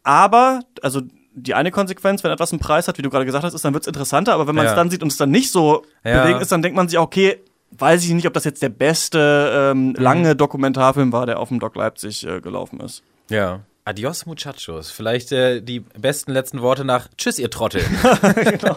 Aber, 0.02 0.61
also 0.82 1.02
die 1.34 1.55
eine 1.55 1.70
Konsequenz, 1.70 2.25
wenn 2.25 2.31
etwas 2.31 2.52
einen 2.52 2.61
Preis 2.61 2.88
hat, 2.88 2.99
wie 2.99 3.02
du 3.02 3.11
gerade 3.11 3.25
gesagt 3.25 3.44
hast, 3.44 3.55
ist, 3.55 3.64
dann 3.64 3.75
wird 3.75 3.84
es 3.84 3.88
interessanter. 3.88 4.34
Aber 4.34 4.46
wenn 4.46 4.55
man 4.55 4.67
es 4.67 4.72
ja. 4.72 4.76
dann 4.76 4.90
sieht 4.90 5.02
und 5.02 5.12
es 5.12 5.17
dann 5.17 5.31
nicht 5.31 5.50
so 5.50 5.84
ja. 6.05 6.22
bewegend 6.22 6.43
ist, 6.43 6.52
dann 6.52 6.62
denkt 6.62 6.76
man 6.76 6.88
sich, 6.88 6.99
okay, 6.99 7.38
weiß 7.72 8.05
ich 8.05 8.11
nicht, 8.12 8.26
ob 8.26 8.32
das 8.32 8.44
jetzt 8.44 8.62
der 8.62 8.69
beste 8.69 9.70
ähm, 9.72 9.94
lange 9.96 10.34
mhm. 10.34 10.38
Dokumentarfilm 10.38 11.12
war, 11.12 11.26
der 11.26 11.38
auf 11.38 11.49
dem 11.49 11.61
Doc 11.61 11.76
Leipzig 11.76 12.26
äh, 12.26 12.40
gelaufen 12.40 12.81
ist. 12.81 13.02
Ja. 13.28 13.61
Adios, 13.91 14.25
Muchachos. 14.25 14.93
Vielleicht 14.93 15.33
äh, 15.33 15.61
die 15.61 15.81
besten 15.81 16.31
letzten 16.31 16.63
Worte 16.63 16.85
nach 16.85 17.09
Tschüss, 17.19 17.41
ihr 17.41 17.51
Trottel. 17.51 17.83
genau. 18.45 18.77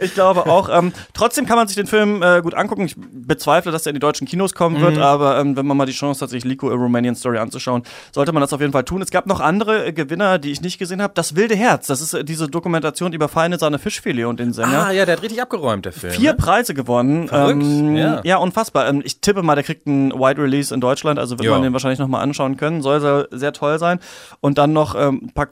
Ich 0.00 0.14
glaube 0.14 0.46
auch. 0.46 0.70
Ähm, 0.70 0.94
trotzdem 1.12 1.44
kann 1.44 1.56
man 1.58 1.68
sich 1.68 1.76
den 1.76 1.86
Film 1.86 2.22
äh, 2.22 2.40
gut 2.40 2.54
angucken. 2.54 2.86
Ich 2.86 2.96
bezweifle, 2.96 3.70
dass 3.70 3.84
er 3.84 3.90
in 3.90 3.96
die 3.96 4.00
deutschen 4.00 4.26
Kinos 4.26 4.54
kommen 4.54 4.78
mhm. 4.78 4.80
wird, 4.80 4.98
aber 4.98 5.38
ähm, 5.38 5.58
wenn 5.58 5.66
man 5.66 5.76
mal 5.76 5.84
die 5.84 5.92
Chance 5.92 6.22
hat, 6.22 6.30
sich 6.30 6.42
Lico, 6.42 6.70
A 6.70 6.72
Romanian 6.74 7.14
Story 7.14 7.36
anzuschauen, 7.36 7.82
sollte 8.12 8.32
man 8.32 8.40
das 8.40 8.54
auf 8.54 8.62
jeden 8.62 8.72
Fall 8.72 8.84
tun. 8.84 9.02
Es 9.02 9.10
gab 9.10 9.26
noch 9.26 9.40
andere 9.40 9.88
äh, 9.88 9.92
Gewinner, 9.92 10.38
die 10.38 10.52
ich 10.52 10.62
nicht 10.62 10.78
gesehen 10.78 11.02
habe. 11.02 11.12
Das 11.14 11.36
Wilde 11.36 11.54
Herz, 11.54 11.86
das 11.86 12.00
ist 12.00 12.14
äh, 12.14 12.24
diese 12.24 12.48
Dokumentation 12.48 13.12
über 13.12 13.28
feine 13.28 13.58
Sahne 13.58 13.78
Fischfilet 13.78 14.24
und 14.24 14.40
den 14.40 14.54
Sänger. 14.54 14.86
Ah, 14.86 14.90
ja, 14.90 15.04
der 15.04 15.18
hat 15.18 15.22
richtig 15.22 15.42
abgeräumt, 15.42 15.84
der 15.84 15.92
Film. 15.92 16.14
Vier 16.14 16.30
ne? 16.30 16.38
Preise 16.38 16.72
gewonnen. 16.72 17.28
Verrückt. 17.28 17.62
Ähm, 17.62 17.94
ja. 17.94 18.22
ja, 18.24 18.36
unfassbar. 18.38 18.88
Ähm, 18.88 19.02
ich 19.04 19.20
tippe 19.20 19.42
mal, 19.42 19.54
der 19.54 19.64
kriegt 19.64 19.86
einen 19.86 20.12
Wide 20.12 20.40
Release 20.40 20.72
in 20.72 20.80
Deutschland, 20.80 21.18
also 21.18 21.38
wird 21.38 21.44
jo. 21.44 21.52
man 21.52 21.62
den 21.62 21.74
wahrscheinlich 21.74 21.98
noch 21.98 22.08
mal 22.08 22.20
anschauen 22.20 22.56
können. 22.56 22.80
Soll 22.80 23.02
sehr, 23.02 23.28
sehr 23.30 23.52
toll 23.52 23.78
sein. 23.78 24.00
Und 24.40 24.45
dann 24.54 24.72
noch 24.72 24.94
ähm, 24.94 25.20
ein 25.24 25.32
paar 25.32 25.48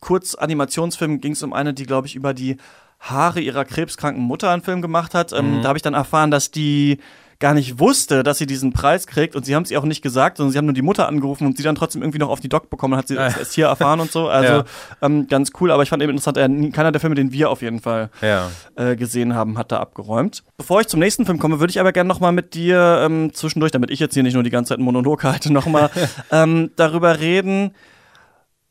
Kurzanimationsfilme 0.00 1.18
ging 1.18 1.32
es 1.32 1.42
um 1.42 1.52
eine, 1.52 1.74
die, 1.74 1.86
glaube 1.86 2.06
ich, 2.06 2.16
über 2.16 2.34
die 2.34 2.56
Haare 3.00 3.40
ihrer 3.40 3.64
krebskranken 3.64 4.22
Mutter 4.22 4.50
einen 4.50 4.62
Film 4.62 4.82
gemacht 4.82 5.14
hat. 5.14 5.32
Ähm, 5.32 5.58
mhm. 5.58 5.62
Da 5.62 5.68
habe 5.68 5.78
ich 5.78 5.82
dann 5.82 5.94
erfahren, 5.94 6.30
dass 6.30 6.50
die 6.50 6.98
gar 7.40 7.54
nicht 7.54 7.78
wusste, 7.78 8.22
dass 8.22 8.38
sie 8.38 8.46
diesen 8.46 8.72
Preis 8.72 9.06
kriegt 9.06 9.36
und 9.36 9.44
sie 9.44 9.54
haben 9.54 9.64
es 9.64 9.70
ihr 9.70 9.78
auch 9.78 9.84
nicht 9.84 10.02
gesagt, 10.02 10.36
sondern 10.36 10.52
sie 10.52 10.58
haben 10.58 10.66
nur 10.66 10.74
die 10.74 10.82
Mutter 10.82 11.08
angerufen 11.08 11.46
und 11.46 11.56
sie 11.56 11.62
dann 11.62 11.74
trotzdem 11.74 12.02
irgendwie 12.02 12.18
noch 12.18 12.28
auf 12.28 12.40
die 12.40 12.48
Doc 12.48 12.70
bekommen 12.70 12.94
und 12.94 12.98
hat 12.98 13.08
sie 13.08 13.18
ah, 13.18 13.26
erst 13.26 13.54
hier 13.54 13.66
erfahren 13.66 14.00
und 14.00 14.10
so. 14.10 14.24
Also 14.34 14.52
ja. 14.52 14.64
ähm, 15.02 15.28
ganz 15.28 15.52
cool, 15.60 15.70
aber 15.70 15.82
ich 15.82 15.90
fand 15.90 16.02
eben 16.02 16.10
interessant, 16.10 16.38
äh, 16.38 16.70
keiner 16.70 16.90
der 16.90 17.00
Filme, 17.00 17.14
den 17.14 17.32
wir 17.32 17.50
auf 17.50 17.62
jeden 17.62 17.80
Fall 17.80 18.10
ja. 18.20 18.50
äh, 18.74 18.96
gesehen 18.96 19.34
haben, 19.34 19.58
hat 19.58 19.70
da 19.70 19.78
abgeräumt. 19.78 20.42
Bevor 20.56 20.80
ich 20.80 20.88
zum 20.88 20.98
nächsten 20.98 21.24
Film 21.24 21.38
komme, 21.38 21.60
würde 21.60 21.70
ich 21.70 21.78
aber 21.78 21.92
gerne 21.92 22.08
nochmal 22.08 22.32
mit 22.32 22.54
dir 22.54 23.02
ähm, 23.04 23.32
zwischendurch, 23.32 23.70
damit 23.70 23.90
ich 23.90 24.00
jetzt 24.00 24.14
hier 24.14 24.22
nicht 24.22 24.34
nur 24.34 24.42
die 24.42 24.50
ganze 24.50 24.70
Zeit 24.70 24.78
einen 24.78 24.86
Monolog 24.86 25.22
halte, 25.22 25.52
nochmal 25.52 25.90
ähm, 26.32 26.70
darüber 26.76 27.20
reden, 27.20 27.74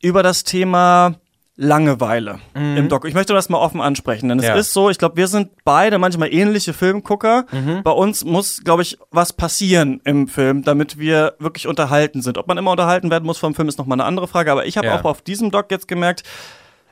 über 0.04 0.22
das 0.22 0.44
Thema 0.44 1.14
Langeweile 1.56 2.40
mhm. 2.54 2.76
im 2.76 2.88
Doc. 2.88 3.06
Ich 3.06 3.14
möchte 3.14 3.32
das 3.32 3.48
mal 3.48 3.58
offen 3.58 3.80
ansprechen, 3.80 4.28
denn 4.28 4.40
es 4.40 4.44
ja. 4.44 4.56
ist 4.56 4.72
so, 4.72 4.90
ich 4.90 4.98
glaube, 4.98 5.16
wir 5.16 5.28
sind 5.28 5.50
beide 5.64 5.98
manchmal 5.98 6.34
ähnliche 6.34 6.72
Filmgucker. 6.72 7.46
Mhm. 7.52 7.82
Bei 7.84 7.92
uns 7.92 8.24
muss, 8.24 8.64
glaube 8.64 8.82
ich, 8.82 8.98
was 9.12 9.32
passieren 9.32 10.00
im 10.04 10.26
Film, 10.26 10.64
damit 10.64 10.98
wir 10.98 11.34
wirklich 11.38 11.68
unterhalten 11.68 12.22
sind. 12.22 12.38
Ob 12.38 12.48
man 12.48 12.58
immer 12.58 12.72
unterhalten 12.72 13.08
werden 13.10 13.24
muss 13.24 13.38
vom 13.38 13.54
Film, 13.54 13.68
ist 13.68 13.78
nochmal 13.78 14.00
eine 14.00 14.04
andere 14.04 14.26
Frage. 14.26 14.50
Aber 14.50 14.66
ich 14.66 14.76
habe 14.76 14.88
ja. 14.88 14.98
auch 14.98 15.04
auf 15.04 15.22
diesem 15.22 15.52
Doc 15.52 15.70
jetzt 15.70 15.86
gemerkt, 15.86 16.24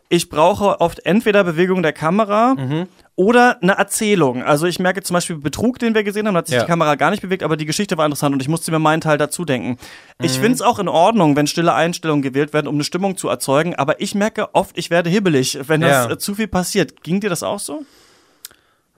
ich 0.09 0.29
brauche 0.29 0.81
oft 0.81 1.05
entweder 1.07 1.43
Bewegung 1.43 1.83
der 1.83 1.93
Kamera 1.93 2.55
mhm. 2.55 2.87
Oder 3.15 3.63
eine 3.63 3.73
Erzählung. 3.73 4.43
Also 4.43 4.67
ich 4.67 4.79
merke 4.79 5.03
zum 5.03 5.15
Beispiel 5.15 5.37
Betrug, 5.37 5.79
den 5.79 5.95
wir 5.95 6.03
gesehen 6.03 6.27
haben, 6.27 6.37
hat 6.37 6.47
sich 6.47 6.57
ja. 6.57 6.63
die 6.63 6.67
Kamera 6.67 6.95
gar 6.95 7.11
nicht 7.11 7.21
bewegt, 7.21 7.43
aber 7.43 7.57
die 7.57 7.67
Geschichte 7.67 7.99
war 7.99 8.07
interessant 8.07 8.35
und 8.35 8.41
ich 8.41 8.49
musste 8.49 8.71
mir 8.71 8.79
meinen 8.79 9.01
Teil 9.01 9.19
dazu 9.19 9.45
denken. 9.45 9.71
Mhm. 10.19 10.25
Ich 10.25 10.33
finde 10.33 10.53
es 10.53 10.63
auch 10.63 10.79
in 10.79 10.89
Ordnung, 10.89 11.37
wenn 11.37 11.47
stille 11.47 11.75
Einstellungen 11.75 12.23
gewählt 12.23 12.53
werden, 12.53 12.69
um 12.69 12.77
eine 12.77 12.85
Stimmung 12.85 13.17
zu 13.17 13.29
erzeugen, 13.29 13.75
aber 13.75 14.01
ich 14.01 14.15
merke 14.15 14.55
oft, 14.55 14.79
ich 14.79 14.91
werde 14.91 15.11
hibbelig, 15.11 15.59
wenn 15.67 15.83
das 15.83 16.09
ja. 16.09 16.19
zu 16.19 16.35
viel 16.35 16.49
passiert. 16.49 17.03
Ging 17.03 17.21
dir 17.21 17.31
das 17.31 17.43
auch 17.43 17.59
so? 17.61 17.85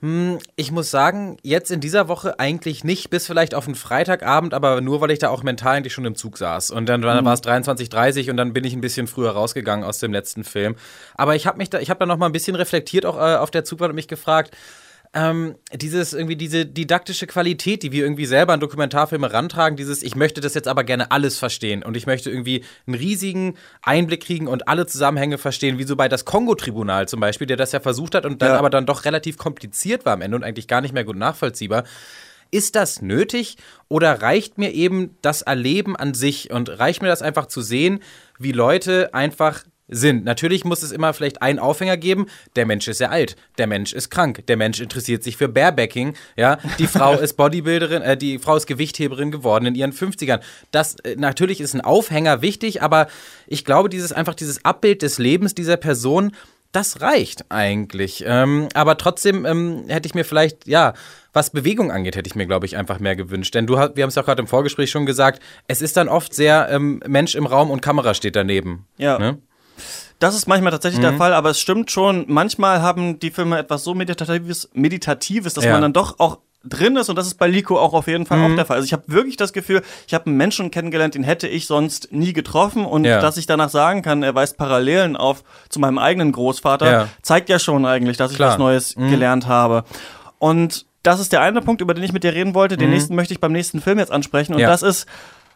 Hm, 0.01 0.39
ich 0.57 0.71
muss 0.71 0.91
sagen, 0.91 1.37
jetzt 1.41 1.71
in 1.71 1.79
dieser 1.79 2.09
Woche 2.09 2.37
eigentlich 2.37 2.83
nicht, 2.83 3.09
bis 3.09 3.27
vielleicht 3.27 3.55
auf 3.55 3.65
den 3.65 3.75
Freitagabend, 3.75 4.53
aber 4.53 4.81
nur, 4.81 4.99
weil 4.99 5.11
ich 5.11 5.19
da 5.19 5.29
auch 5.29 5.41
mental 5.41 5.77
eigentlich 5.77 5.93
schon 5.93 6.05
im 6.05 6.15
Zug 6.15 6.37
saß. 6.37 6.71
Und 6.71 6.87
dann, 6.87 7.01
dann 7.01 7.21
mhm. 7.21 7.25
war 7.25 7.33
es 7.33 7.41
23.30 7.41 8.29
und 8.29 8.37
dann 8.37 8.51
bin 8.51 8.65
ich 8.65 8.73
ein 8.73 8.81
bisschen 8.81 9.07
früher 9.07 9.31
rausgegangen 9.31 9.85
aus 9.85 9.99
dem 9.99 10.11
letzten 10.11 10.43
Film. 10.43 10.75
Aber 11.15 11.35
ich 11.35 11.47
habe 11.47 11.57
mich 11.57 11.69
da, 11.69 11.79
ich 11.79 11.89
habe 11.89 11.99
da 11.99 12.05
noch 12.05 12.17
mal 12.17 12.25
ein 12.25 12.33
bisschen 12.33 12.55
reflektiert 12.55 13.05
auch 13.05 13.17
äh, 13.17 13.37
auf 13.37 13.51
der 13.51 13.63
Zugfahrt 13.63 13.89
und 13.89 13.95
mich 13.95 14.09
gefragt, 14.09 14.55
ähm, 15.15 15.55
dieses 15.73 16.11
irgendwie 16.11 16.35
diese 16.35 16.65
didaktische 16.65 17.25
Qualität, 17.25 17.83
die 17.83 17.93
wir 17.93 18.03
irgendwie 18.03 18.25
selber 18.25 18.51
an 18.51 18.59
Dokumentarfilme 18.59 19.31
rantragen, 19.31 19.77
dieses 19.77 20.03
ich 20.03 20.15
möchte 20.15 20.41
das 20.41 20.53
jetzt 20.53 20.67
aber 20.67 20.83
gerne 20.83 21.09
alles 21.09 21.39
verstehen 21.39 21.83
und 21.83 21.95
ich 21.95 22.05
möchte 22.05 22.29
irgendwie 22.29 22.65
einen 22.85 22.95
riesigen 22.95 23.55
Einblick 23.81 24.23
kriegen 24.23 24.47
und 24.47 24.67
alle 24.67 24.85
Zusammenhänge 24.85 25.37
verstehen, 25.37 25.77
wie 25.77 25.85
so 25.85 25.95
bei 25.95 26.09
das 26.09 26.25
Kongo-Tribunal 26.25 27.07
zum 27.07 27.21
Beispiel, 27.21 27.47
der 27.47 27.55
das 27.55 27.71
ja 27.71 27.79
versucht 27.79 28.13
hat 28.13 28.25
und 28.25 28.41
dann 28.41 28.49
ja. 28.49 28.59
aber 28.59 28.69
dann 28.69 28.85
doch 28.85 29.05
relativ 29.05 29.37
kompliziert 29.37 30.05
war 30.05 30.13
am 30.13 30.21
Ende 30.21 30.35
und 30.35 30.43
eigentlich 30.43 30.67
gar 30.67 30.81
nicht 30.81 30.93
mehr 30.93 31.05
gut 31.05 31.15
nachvollziehbar. 31.17 31.85
Ist 32.51 32.75
das 32.75 33.01
nötig 33.01 33.55
oder 33.87 34.21
reicht 34.21 34.57
mir 34.57 34.73
eben 34.73 35.17
das 35.21 35.41
Erleben 35.41 35.95
an 35.95 36.13
sich 36.13 36.51
und 36.51 36.67
reicht 36.77 37.01
mir 37.01 37.07
das 37.07 37.21
einfach 37.21 37.45
zu 37.45 37.61
sehen, 37.61 38.01
wie 38.37 38.51
Leute 38.51 39.13
einfach 39.13 39.63
sind. 39.87 40.25
Natürlich 40.25 40.65
muss 40.65 40.83
es 40.83 40.91
immer 40.91 41.13
vielleicht 41.13 41.41
einen 41.41 41.59
Aufhänger 41.59 41.97
geben. 41.97 42.27
Der 42.55 42.65
Mensch 42.65 42.87
ist 42.87 42.97
sehr 42.97 43.11
alt, 43.11 43.35
der 43.57 43.67
Mensch 43.67 43.93
ist 43.93 44.09
krank, 44.09 44.45
der 44.47 44.57
Mensch 44.57 44.79
interessiert 44.79 45.23
sich 45.23 45.37
für 45.37 45.47
Barebacking, 45.47 46.15
ja. 46.35 46.57
Die 46.79 46.87
Frau 46.87 47.13
ist 47.19 47.33
Bodybuilderin, 47.33 48.01
äh, 48.01 48.17
die 48.17 48.39
Frau 48.39 48.55
ist 48.55 48.67
Gewichtheberin 48.67 49.31
geworden 49.31 49.65
in 49.65 49.75
ihren 49.75 49.93
50ern. 49.93 50.41
Das 50.71 50.95
äh, 50.99 51.15
natürlich 51.17 51.61
ist 51.61 51.73
ein 51.73 51.81
Aufhänger 51.81 52.41
wichtig, 52.41 52.81
aber 52.81 53.07
ich 53.47 53.65
glaube, 53.65 53.89
dieses 53.89 54.11
einfach 54.11 54.35
dieses 54.35 54.65
Abbild 54.65 55.01
des 55.01 55.19
Lebens 55.19 55.53
dieser 55.53 55.77
Person, 55.77 56.31
das 56.75 57.01
reicht 57.01 57.45
eigentlich. 57.49 58.23
Ähm, 58.27 58.67
aber 58.73 58.97
trotzdem 58.97 59.45
ähm, 59.45 59.85
hätte 59.87 60.07
ich 60.07 60.15
mir 60.15 60.25
vielleicht, 60.25 60.67
ja, 60.67 60.93
was 61.31 61.49
Bewegung 61.49 61.91
angeht, 61.91 62.15
hätte 62.15 62.27
ich 62.27 62.35
mir, 62.35 62.47
glaube 62.47 62.65
ich, 62.65 62.75
einfach 62.75 62.99
mehr 62.99 63.15
gewünscht. 63.15 63.55
Denn 63.55 63.65
du, 63.65 63.75
wir 63.75 63.81
haben 63.81 64.09
es 64.09 64.15
ja 64.15 64.21
gerade 64.23 64.41
im 64.41 64.47
Vorgespräch 64.47 64.91
schon 64.91 65.05
gesagt, 65.05 65.41
es 65.67 65.81
ist 65.81 65.95
dann 65.95 66.09
oft 66.09 66.33
sehr 66.33 66.67
ähm, 66.69 67.01
Mensch 67.07 67.35
im 67.35 67.45
Raum 67.45 67.71
und 67.71 67.81
Kamera 67.81 68.13
steht 68.13 68.35
daneben. 68.35 68.85
Ja. 68.97 69.19
Ne? 69.19 69.37
Das 70.19 70.35
ist 70.35 70.47
manchmal 70.47 70.71
tatsächlich 70.71 70.99
mhm. 70.99 71.09
der 71.09 71.13
Fall, 71.13 71.33
aber 71.33 71.49
es 71.49 71.59
stimmt 71.59 71.91
schon, 71.91 72.25
manchmal 72.27 72.81
haben 72.81 73.19
die 73.19 73.31
Filme 73.31 73.57
etwas 73.57 73.83
so 73.83 73.93
Meditatives, 73.93 74.69
Meditatives 74.73 75.53
dass 75.53 75.65
ja. 75.65 75.73
man 75.73 75.81
dann 75.81 75.93
doch 75.93 76.19
auch 76.19 76.39
drin 76.67 76.95
ist 76.95 77.09
und 77.09 77.15
das 77.15 77.27
ist 77.27 77.35
bei 77.35 77.47
Lico 77.47 77.77
auch 77.77 77.93
auf 77.93 78.07
jeden 78.07 78.25
Fall 78.25 78.39
mhm. 78.39 78.45
auch 78.45 78.55
der 78.55 78.65
Fall. 78.65 78.77
Also 78.77 78.85
ich 78.85 78.93
habe 78.93 79.03
wirklich 79.07 79.37
das 79.37 79.53
Gefühl, 79.53 79.83
ich 80.07 80.13
habe 80.13 80.27
einen 80.27 80.37
Menschen 80.37 80.71
kennengelernt, 80.71 81.15
den 81.15 81.23
hätte 81.23 81.47
ich 81.47 81.67
sonst 81.67 82.11
nie 82.11 82.33
getroffen 82.33 82.85
und 82.85 83.05
ja. 83.05 83.19
dass 83.21 83.37
ich 83.37 83.45
danach 83.45 83.69
sagen 83.69 84.01
kann, 84.01 84.23
er 84.23 84.33
weist 84.33 84.57
Parallelen 84.57 85.15
auf 85.15 85.43
zu 85.69 85.79
meinem 85.79 85.97
eigenen 85.97 86.31
Großvater, 86.31 86.91
ja. 86.91 87.07
zeigt 87.21 87.49
ja 87.49 87.59
schon 87.59 87.85
eigentlich, 87.85 88.17
dass 88.17 88.31
ich 88.31 88.37
Klar. 88.37 88.51
was 88.51 88.57
Neues 88.57 88.95
mhm. 88.95 89.09
gelernt 89.09 89.47
habe. 89.47 89.83
Und 90.39 90.85
das 91.03 91.19
ist 91.19 91.31
der 91.31 91.41
eine 91.41 91.61
Punkt, 91.61 91.81
über 91.81 91.93
den 91.93 92.03
ich 92.03 92.13
mit 92.13 92.23
dir 92.23 92.33
reden 92.33 92.55
wollte. 92.55 92.77
Den 92.77 92.87
mhm. 92.87 92.95
nächsten 92.95 93.15
möchte 93.15 93.33
ich 93.33 93.39
beim 93.39 93.51
nächsten 93.51 93.79
Film 93.79 93.99
jetzt 93.99 94.11
ansprechen 94.11 94.53
und 94.53 94.59
ja. 94.59 94.67
das 94.67 94.81
ist 94.81 95.05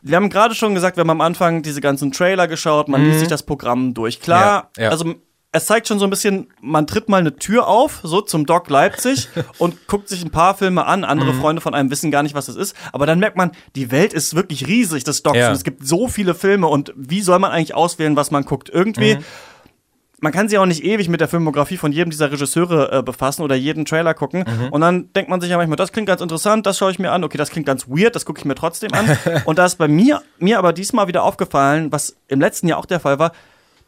wir 0.01 0.15
haben 0.15 0.29
gerade 0.29 0.55
schon 0.55 0.75
gesagt, 0.75 0.97
wir 0.97 1.01
haben 1.01 1.09
am 1.09 1.21
Anfang 1.21 1.61
diese 1.61 1.81
ganzen 1.81 2.11
Trailer 2.11 2.47
geschaut, 2.47 2.87
man 2.87 3.01
mhm. 3.01 3.07
liest 3.07 3.19
sich 3.19 3.27
das 3.27 3.43
Programm 3.43 3.93
durch. 3.93 4.21
Klar, 4.21 4.71
ja, 4.77 4.83
ja. 4.83 4.89
also 4.89 5.15
es 5.51 5.65
zeigt 5.65 5.87
schon 5.87 5.97
so 5.97 6.05
ein 6.05 6.11
bisschen, 6.11 6.47
man 6.61 6.85
tritt 6.85 7.09
mal 7.09 7.17
eine 7.17 7.35
Tür 7.35 7.67
auf, 7.67 8.01
so 8.03 8.21
zum 8.21 8.45
Doc 8.45 8.69
Leipzig 8.69 9.29
und 9.57 9.87
guckt 9.87 10.07
sich 10.07 10.23
ein 10.23 10.29
paar 10.29 10.55
Filme 10.55 10.85
an. 10.85 11.03
Andere 11.03 11.33
mhm. 11.33 11.41
Freunde 11.41 11.61
von 11.61 11.73
einem 11.73 11.89
wissen 11.89 12.11
gar 12.11 12.21
nicht, 12.21 12.35
was 12.35 12.45
das 12.45 12.55
ist. 12.55 12.75
Aber 12.93 13.07
dann 13.07 13.19
merkt 13.19 13.35
man, 13.35 13.51
die 13.75 13.89
Welt 13.89 14.13
ist 14.13 14.35
wirklich 14.35 14.67
riesig 14.67 15.03
des 15.03 15.23
Docs. 15.23 15.37
Ja. 15.37 15.49
Und 15.49 15.55
es 15.55 15.63
gibt 15.63 15.87
so 15.87 16.07
viele 16.07 16.35
Filme 16.35 16.67
und 16.67 16.93
wie 16.95 17.21
soll 17.21 17.39
man 17.39 17.51
eigentlich 17.51 17.73
auswählen, 17.73 18.15
was 18.15 18.29
man 18.29 18.45
guckt? 18.45 18.69
Irgendwie. 18.69 19.15
Mhm. 19.15 19.23
Man 20.21 20.31
kann 20.31 20.49
sich 20.49 20.57
auch 20.57 20.65
nicht 20.65 20.83
ewig 20.83 21.09
mit 21.09 21.21
der 21.21 21.27
Filmografie 21.27 21.77
von 21.77 21.91
jedem 21.91 22.09
dieser 22.09 22.31
Regisseure 22.31 22.91
äh, 22.91 23.03
befassen 23.03 23.41
oder 23.41 23.55
jeden 23.55 23.85
Trailer 23.85 24.13
gucken. 24.13 24.43
Mhm. 24.47 24.69
Und 24.69 24.81
dann 24.81 25.13
denkt 25.13 25.29
man 25.29 25.41
sich 25.41 25.49
ja 25.49 25.57
manchmal, 25.57 25.77
das 25.77 25.91
klingt 25.91 26.07
ganz 26.07 26.21
interessant, 26.21 26.65
das 26.65 26.77
schaue 26.77 26.91
ich 26.91 26.99
mir 26.99 27.11
an. 27.11 27.23
Okay, 27.23 27.37
das 27.37 27.49
klingt 27.49 27.65
ganz 27.65 27.87
weird, 27.87 28.15
das 28.15 28.25
gucke 28.25 28.39
ich 28.39 28.45
mir 28.45 28.55
trotzdem 28.55 28.93
an. 28.93 29.17
und 29.45 29.57
da 29.59 29.65
ist 29.65 29.77
bei 29.77 29.87
mir, 29.87 30.21
mir 30.39 30.57
aber 30.59 30.73
diesmal 30.73 31.07
wieder 31.07 31.23
aufgefallen, 31.23 31.91
was 31.91 32.17
im 32.27 32.39
letzten 32.39 32.67
Jahr 32.67 32.79
auch 32.79 32.85
der 32.85 32.99
Fall 32.99 33.19
war, 33.19 33.31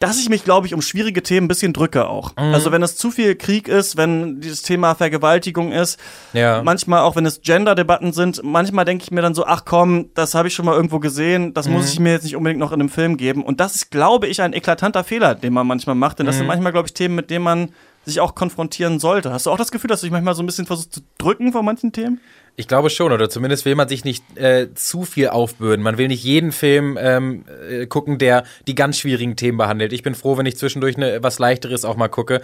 dass 0.01 0.20
ich 0.20 0.29
mich, 0.29 0.43
glaube 0.43 0.65
ich, 0.65 0.74
um 0.74 0.81
schwierige 0.81 1.22
Themen 1.22 1.46
ein 1.46 1.48
bisschen 1.48 1.74
drücke 1.74 2.08
auch. 2.08 2.31
Mhm. 2.36 2.53
Also 2.53 2.72
wenn 2.72 2.81
es 2.81 2.98
zu 2.98 3.12
viel 3.12 3.36
Krieg 3.36 3.67
ist, 3.67 3.98
wenn 3.98 4.41
dieses 4.41 4.63
Thema 4.63 4.96
Vergewaltigung 4.96 5.72
ist, 5.72 6.00
ja. 6.34 6.63
manchmal 6.63 7.01
auch 7.01 7.15
wenn 7.15 7.25
es 7.25 7.41
Gender-Debatten 7.41 8.12
sind, 8.12 8.41
manchmal 8.43 8.84
denke 8.84 9.03
ich 9.03 9.12
mir 9.12 9.22
dann 9.22 9.36
so, 9.36 9.46
ach 9.46 9.63
komm, 9.63 10.10
das 10.15 10.34
habe 10.34 10.48
ich 10.48 10.55
schon 10.55 10.65
mal 10.65 10.75
irgendwo 10.75 11.00
gesehen, 11.00 11.53
das 11.53 11.67
mhm. 11.67 11.74
muss 11.74 11.93
ich 11.93 12.00
mir 12.00 12.13
jetzt 12.13 12.24
nicht 12.24 12.36
unbedingt 12.36 12.60
noch 12.60 12.72
in 12.72 12.79
einem 12.79 12.89
Film 12.89 13.15
geben. 13.15 13.43
Und 13.43 13.60
das 13.60 13.75
ist, 13.75 13.91
glaube 13.91 14.27
ich, 14.27 14.41
ein 14.41 14.53
eklatanter 14.53 15.03
Fehler, 15.03 15.36
den 15.36 15.53
man 15.53 15.67
manchmal 15.67 15.96
macht. 15.96 16.17
Denn 16.17 16.25
das 16.25 16.36
mhm. 16.36 16.39
sind 16.39 16.48
manchmal, 16.48 16.72
glaube 16.72 16.88
ich, 16.88 16.93
Themen, 16.93 17.13
mit 17.13 17.29
denen 17.29 17.46
man 17.46 17.70
sich 18.05 18.20
auch 18.20 18.36
konfrontieren 18.36 19.00
sollte. 19.00 19.31
Hast 19.31 19.46
du 19.46 19.51
auch 19.51 19.58
das 19.58 19.72
Gefühl, 19.72 19.88
dass 19.88 20.01
du 20.01 20.05
dich 20.05 20.12
manchmal 20.12 20.36
so 20.36 20.43
ein 20.43 20.46
bisschen 20.46 20.65
versuchst 20.65 20.93
zu 20.93 21.01
drücken 21.17 21.51
vor 21.51 21.63
manchen 21.63 21.91
Themen? 21.91 22.20
Ich 22.55 22.67
glaube 22.67 22.89
schon, 22.89 23.12
oder 23.12 23.29
zumindest 23.29 23.65
will 23.65 23.75
man 23.75 23.88
sich 23.88 24.03
nicht 24.03 24.24
äh, 24.38 24.74
zu 24.74 25.03
viel 25.03 25.29
aufbürden. 25.29 25.84
Man 25.84 25.98
will 25.98 26.10
nicht 26.10 26.24
jeden 26.24 26.51
Film 26.51 26.98
ähm, 27.00 27.46
äh, 27.70 27.86
gucken, 27.86 28.17
der 28.17 28.43
die 28.67 28.75
ganz 28.75 28.98
schwierigen 28.98 29.36
Themen 29.36 29.58
behandelt. 29.58 29.93
Ich 29.93 30.03
bin 30.03 30.15
froh, 30.15 30.38
wenn 30.38 30.46
ich 30.46 30.58
zwischendurch 30.58 30.98
ne, 30.98 31.20
was 31.22 31.39
Leichteres 31.39 31.86
auch 31.86 31.96
mal 31.96 32.10
gucke. 32.10 32.41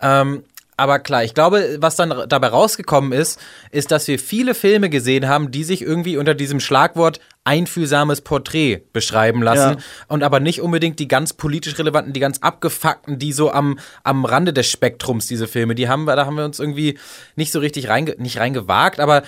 Ähm, 0.00 0.42
aber 0.76 0.98
klar, 0.98 1.24
ich 1.24 1.34
glaube, 1.34 1.76
was 1.80 1.96
dann 1.96 2.28
dabei 2.28 2.48
rausgekommen 2.48 3.12
ist, 3.12 3.40
ist, 3.70 3.90
dass 3.90 4.08
wir 4.08 4.18
viele 4.18 4.54
Filme 4.54 4.90
gesehen 4.90 5.28
haben, 5.28 5.50
die 5.50 5.64
sich 5.64 5.82
irgendwie 5.82 6.16
unter 6.16 6.34
diesem 6.34 6.60
Schlagwort 6.60 7.20
einfühlsames 7.44 8.22
Porträt 8.22 8.82
beschreiben 8.94 9.42
lassen 9.42 9.76
ja. 9.78 9.84
und 10.08 10.22
aber 10.22 10.40
nicht 10.40 10.62
unbedingt 10.62 10.98
die 10.98 11.08
ganz 11.08 11.34
politisch 11.34 11.78
relevanten, 11.78 12.14
die 12.14 12.20
ganz 12.20 12.38
abgefuckten, 12.38 13.18
die 13.18 13.32
so 13.32 13.50
am, 13.50 13.78
am 14.02 14.24
Rande 14.24 14.54
des 14.54 14.70
Spektrums, 14.70 15.26
diese 15.26 15.46
Filme, 15.46 15.74
die 15.74 15.88
haben 15.88 16.06
wir, 16.06 16.16
da 16.16 16.24
haben 16.24 16.36
wir 16.36 16.46
uns 16.46 16.58
irgendwie 16.58 16.98
nicht 17.36 17.52
so 17.52 17.58
richtig 17.58 17.88
reinge, 17.88 18.16
nicht 18.18 18.38
reingewagt, 18.38 18.98
aber 18.98 19.22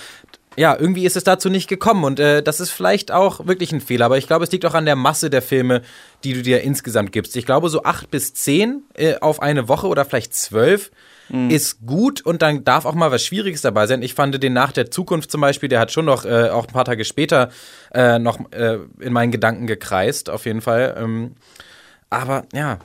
ja, 0.56 0.76
irgendwie 0.78 1.04
ist 1.04 1.16
es 1.16 1.24
dazu 1.24 1.50
nicht 1.50 1.68
gekommen 1.68 2.04
und 2.04 2.18
äh, 2.18 2.42
das 2.42 2.60
ist 2.60 2.70
vielleicht 2.70 3.12
auch 3.12 3.46
wirklich 3.46 3.72
ein 3.72 3.80
Fehler, 3.80 4.06
aber 4.06 4.18
ich 4.18 4.26
glaube, 4.26 4.44
es 4.44 4.52
liegt 4.52 4.64
auch 4.64 4.74
an 4.74 4.86
der 4.86 4.96
Masse 4.96 5.30
der 5.30 5.42
Filme, 5.42 5.82
die 6.24 6.32
du 6.32 6.42
dir 6.42 6.62
insgesamt 6.62 7.12
gibst. 7.12 7.36
Ich 7.36 7.46
glaube, 7.46 7.68
so 7.68 7.82
acht 7.82 8.10
bis 8.10 8.34
zehn 8.34 8.82
äh, 8.94 9.16
auf 9.20 9.40
eine 9.40 9.68
Woche 9.68 9.86
oder 9.86 10.04
vielleicht 10.04 10.34
zwölf 10.34 10.90
mhm. 11.28 11.50
ist 11.50 11.84
gut 11.86 12.22
und 12.22 12.42
dann 12.42 12.64
darf 12.64 12.86
auch 12.86 12.94
mal 12.94 13.10
was 13.10 13.24
Schwieriges 13.24 13.60
dabei 13.60 13.86
sein. 13.86 14.02
Ich 14.02 14.14
fand 14.14 14.42
den 14.42 14.52
nach 14.52 14.72
der 14.72 14.90
Zukunft 14.90 15.30
zum 15.30 15.40
Beispiel, 15.40 15.68
der 15.68 15.80
hat 15.80 15.92
schon 15.92 16.06
noch 16.06 16.24
äh, 16.24 16.48
auch 16.48 16.66
ein 16.66 16.72
paar 16.72 16.84
Tage 16.84 17.04
später 17.04 17.50
äh, 17.92 18.18
noch 18.18 18.38
äh, 18.52 18.78
in 19.00 19.12
meinen 19.12 19.32
Gedanken 19.32 19.66
gekreist, 19.66 20.30
auf 20.30 20.46
jeden 20.46 20.62
Fall. 20.62 20.96
Ähm, 20.98 21.34
aber 22.10 22.46
ja. 22.52 22.78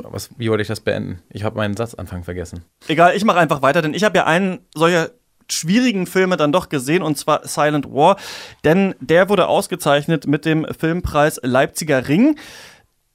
Was, 0.00 0.30
wie 0.36 0.48
wollte 0.48 0.62
ich 0.62 0.68
das 0.68 0.78
beenden? 0.78 1.22
Ich 1.28 1.42
habe 1.42 1.56
meinen 1.56 1.76
Satzanfang 1.76 2.22
vergessen. 2.22 2.64
Egal, 2.86 3.16
ich 3.16 3.24
mache 3.24 3.38
einfach 3.38 3.62
weiter, 3.62 3.82
denn 3.82 3.94
ich 3.94 4.04
habe 4.04 4.16
ja 4.16 4.26
einen 4.26 4.60
solcher 4.72 5.10
schwierigen 5.50 6.06
Filme 6.06 6.36
dann 6.36 6.52
doch 6.52 6.68
gesehen, 6.68 7.02
und 7.02 7.16
zwar 7.18 7.46
Silent 7.46 7.86
War, 7.92 8.16
denn 8.64 8.94
der 9.00 9.28
wurde 9.28 9.48
ausgezeichnet 9.48 10.26
mit 10.26 10.44
dem 10.44 10.66
Filmpreis 10.78 11.40
Leipziger 11.42 12.08
Ring 12.08 12.36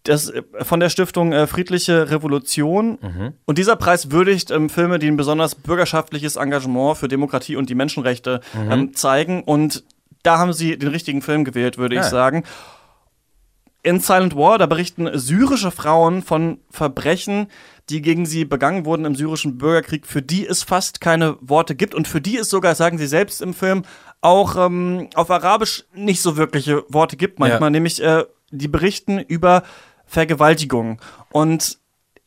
das 0.03 0.29
äh, 0.29 0.43
von 0.61 0.79
der 0.79 0.89
Stiftung 0.89 1.33
äh, 1.33 1.47
Friedliche 1.47 2.11
Revolution. 2.11 2.97
Mhm. 3.01 3.33
Und 3.45 3.57
dieser 3.57 3.75
Preis 3.75 4.11
würdigt 4.11 4.51
ähm, 4.51 4.69
Filme, 4.69 4.99
die 4.99 5.07
ein 5.07 5.17
besonders 5.17 5.55
bürgerschaftliches 5.55 6.35
Engagement 6.35 6.97
für 6.97 7.07
Demokratie 7.07 7.55
und 7.55 7.69
die 7.69 7.75
Menschenrechte 7.75 8.41
mhm. 8.53 8.71
ähm, 8.71 8.93
zeigen. 8.93 9.43
Und 9.43 9.83
da 10.23 10.37
haben 10.37 10.53
sie 10.53 10.77
den 10.77 10.89
richtigen 10.89 11.21
Film 11.21 11.43
gewählt, 11.43 11.77
würde 11.77 11.95
ja. 11.95 12.01
ich 12.01 12.07
sagen. 12.07 12.43
In 13.83 13.99
Silent 13.99 14.35
War, 14.35 14.57
da 14.57 14.65
berichten 14.65 15.09
syrische 15.13 15.69
Frauen 15.69 16.21
von 16.21 16.59
Verbrechen, 16.69 17.47
die 17.89 18.01
gegen 18.01 18.25
sie 18.25 18.45
begangen 18.45 18.85
wurden 18.85 19.03
im 19.03 19.15
syrischen 19.15 19.57
Bürgerkrieg, 19.57 20.07
für 20.07 20.21
die 20.21 20.47
es 20.47 20.63
fast 20.63 21.01
keine 21.01 21.37
Worte 21.41 21.75
gibt 21.75 21.93
und 21.93 22.07
für 22.07 22.21
die 22.21 22.37
es 22.37 22.49
sogar, 22.49 22.75
sagen 22.75 22.97
sie 22.97 23.07
selbst 23.07 23.41
im 23.41 23.53
Film, 23.53 23.83
auch 24.21 24.55
ähm, 24.55 25.09
auf 25.15 25.29
Arabisch 25.29 25.83
nicht 25.93 26.21
so 26.21 26.37
wirkliche 26.37 26.85
Worte 26.87 27.17
gibt 27.17 27.39
manchmal. 27.39 27.67
Ja. 27.67 27.71
Nämlich, 27.71 28.01
äh, 28.01 28.23
die 28.51 28.69
berichten 28.69 29.19
über 29.19 29.63
Vergewaltigung. 30.05 31.01
Und 31.31 31.79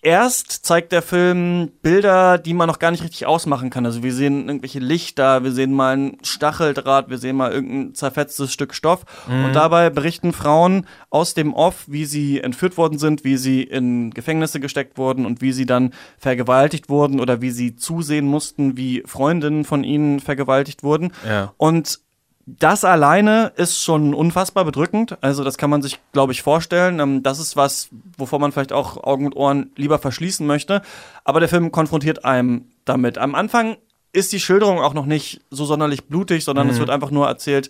erst 0.02 0.64
zeigt 0.64 0.92
der 0.92 1.02
Film 1.02 1.70
Bilder, 1.82 2.38
die 2.38 2.54
man 2.54 2.68
noch 2.68 2.78
gar 2.78 2.90
nicht 2.90 3.02
richtig 3.02 3.26
ausmachen 3.26 3.70
kann. 3.70 3.86
Also 3.86 4.02
wir 4.02 4.12
sehen 4.12 4.48
irgendwelche 4.48 4.78
Lichter, 4.78 5.42
wir 5.42 5.52
sehen 5.52 5.72
mal 5.72 5.96
ein 5.96 6.18
Stacheldraht, 6.22 7.08
wir 7.08 7.18
sehen 7.18 7.36
mal 7.36 7.52
irgendein 7.52 7.94
zerfetztes 7.94 8.52
Stück 8.52 8.74
Stoff. 8.74 9.04
Mhm. 9.28 9.46
Und 9.46 9.52
dabei 9.54 9.90
berichten 9.90 10.32
Frauen 10.32 10.86
aus 11.10 11.34
dem 11.34 11.54
Off, 11.54 11.84
wie 11.86 12.04
sie 12.04 12.40
entführt 12.40 12.76
worden 12.76 12.98
sind, 12.98 13.24
wie 13.24 13.36
sie 13.36 13.62
in 13.62 14.10
Gefängnisse 14.10 14.60
gesteckt 14.60 14.98
wurden 14.98 15.26
und 15.26 15.40
wie 15.40 15.52
sie 15.52 15.66
dann 15.66 15.92
vergewaltigt 16.18 16.88
wurden 16.88 17.18
oder 17.18 17.40
wie 17.40 17.50
sie 17.50 17.76
zusehen 17.76 18.26
mussten, 18.26 18.76
wie 18.76 19.02
Freundinnen 19.06 19.64
von 19.64 19.82
ihnen 19.82 20.20
vergewaltigt 20.20 20.82
wurden. 20.82 21.12
Ja. 21.26 21.52
Und 21.56 22.00
das 22.46 22.84
alleine 22.84 23.52
ist 23.56 23.82
schon 23.82 24.14
unfassbar 24.14 24.64
bedrückend. 24.64 25.18
Also 25.20 25.42
das 25.42 25.58
kann 25.58 25.68
man 25.68 25.82
sich, 25.82 25.98
glaube 26.12 26.32
ich, 26.32 26.42
vorstellen. 26.42 27.00
Ähm, 27.00 27.22
das 27.24 27.40
ist 27.40 27.56
was, 27.56 27.88
wovor 28.16 28.38
man 28.38 28.52
vielleicht 28.52 28.72
auch 28.72 29.02
Augen 29.02 29.26
und 29.26 29.34
Ohren 29.34 29.70
lieber 29.74 29.98
verschließen 29.98 30.46
möchte. 30.46 30.80
Aber 31.24 31.40
der 31.40 31.48
Film 31.48 31.72
konfrontiert 31.72 32.24
einem 32.24 32.66
damit. 32.84 33.18
Am 33.18 33.34
Anfang 33.34 33.76
ist 34.12 34.32
die 34.32 34.40
Schilderung 34.40 34.78
auch 34.78 34.94
noch 34.94 35.06
nicht 35.06 35.40
so 35.50 35.64
sonderlich 35.64 36.04
blutig, 36.04 36.44
sondern 36.44 36.68
mhm. 36.68 36.72
es 36.72 36.78
wird 36.78 36.88
einfach 36.88 37.10
nur 37.10 37.26
erzählt, 37.26 37.68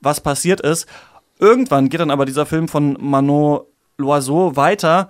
was 0.00 0.20
passiert 0.20 0.60
ist. 0.60 0.86
Irgendwann 1.38 1.88
geht 1.88 2.00
dann 2.00 2.10
aber 2.10 2.26
dieser 2.26 2.44
Film 2.44 2.68
von 2.68 2.98
Manon 3.00 3.62
Loiseau 3.96 4.54
weiter 4.54 5.08